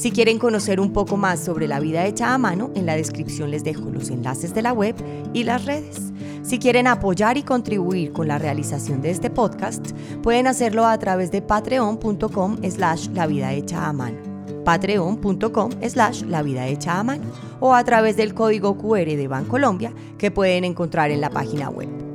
Si 0.00 0.12
quieren 0.12 0.38
conocer 0.38 0.80
un 0.80 0.94
poco 0.94 1.18
más 1.18 1.40
sobre 1.40 1.68
la 1.68 1.78
vida 1.78 2.06
hecha 2.06 2.32
a 2.32 2.38
mano, 2.38 2.70
en 2.74 2.86
la 2.86 2.96
descripción 2.96 3.50
les 3.50 3.64
dejo 3.64 3.90
los 3.90 4.08
enlaces 4.08 4.54
de 4.54 4.62
la 4.62 4.72
web 4.72 4.94
y 5.34 5.44
las 5.44 5.66
redes. 5.66 6.00
Si 6.42 6.58
quieren 6.58 6.86
apoyar 6.86 7.36
y 7.36 7.42
contribuir 7.42 8.10
con 8.10 8.26
la 8.26 8.38
realización 8.38 9.02
de 9.02 9.10
este 9.10 9.28
podcast, 9.28 9.90
pueden 10.22 10.46
hacerlo 10.46 10.86
a 10.86 10.98
través 10.98 11.30
de 11.30 11.42
patreon.com 11.42 12.56
slash 12.66 13.08
la 13.08 13.26
vida 13.26 13.52
hecha 13.52 13.86
a 13.86 13.92
mano 13.92 14.16
patreon.com 14.64 15.70
slash 15.86 16.22
la 16.22 16.42
vida 16.42 16.66
hecha 16.66 16.98
a 16.98 17.02
mano 17.02 17.24
o 17.60 17.74
a 17.74 17.84
través 17.84 18.16
del 18.16 18.32
código 18.32 18.78
QR 18.78 19.04
de 19.04 19.28
Bancolombia 19.28 19.92
que 20.16 20.30
pueden 20.30 20.64
encontrar 20.64 21.10
en 21.10 21.20
la 21.20 21.28
página 21.28 21.68
web. 21.68 22.09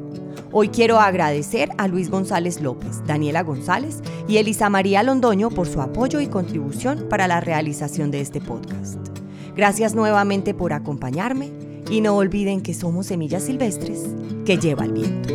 Hoy 0.58 0.70
quiero 0.70 1.02
agradecer 1.02 1.68
a 1.78 1.90
Luis 1.90 2.10
González 2.10 2.62
López, 2.62 3.06
Daniela 3.06 3.44
González 3.44 4.00
y 4.26 4.38
Elisa 4.38 4.70
María 4.70 5.04
Londoño 5.04 5.50
por 5.50 5.68
su 5.68 5.82
apoyo 5.82 6.22
y 6.22 6.28
contribución 6.28 7.08
para 7.10 7.28
la 7.28 7.42
realización 7.42 8.10
de 8.10 8.22
este 8.22 8.40
podcast. 8.40 9.00
Gracias 9.54 9.96
nuevamente 9.96 10.54
por 10.54 10.72
acompañarme 10.72 11.52
y 11.92 12.00
no 12.00 12.16
olviden 12.16 12.62
que 12.62 12.74
somos 12.74 13.08
semillas 13.08 13.44
silvestres 13.44 14.06
que 14.46 14.58
lleva 14.58 14.86
el 14.86 14.94
viento. 14.94 15.34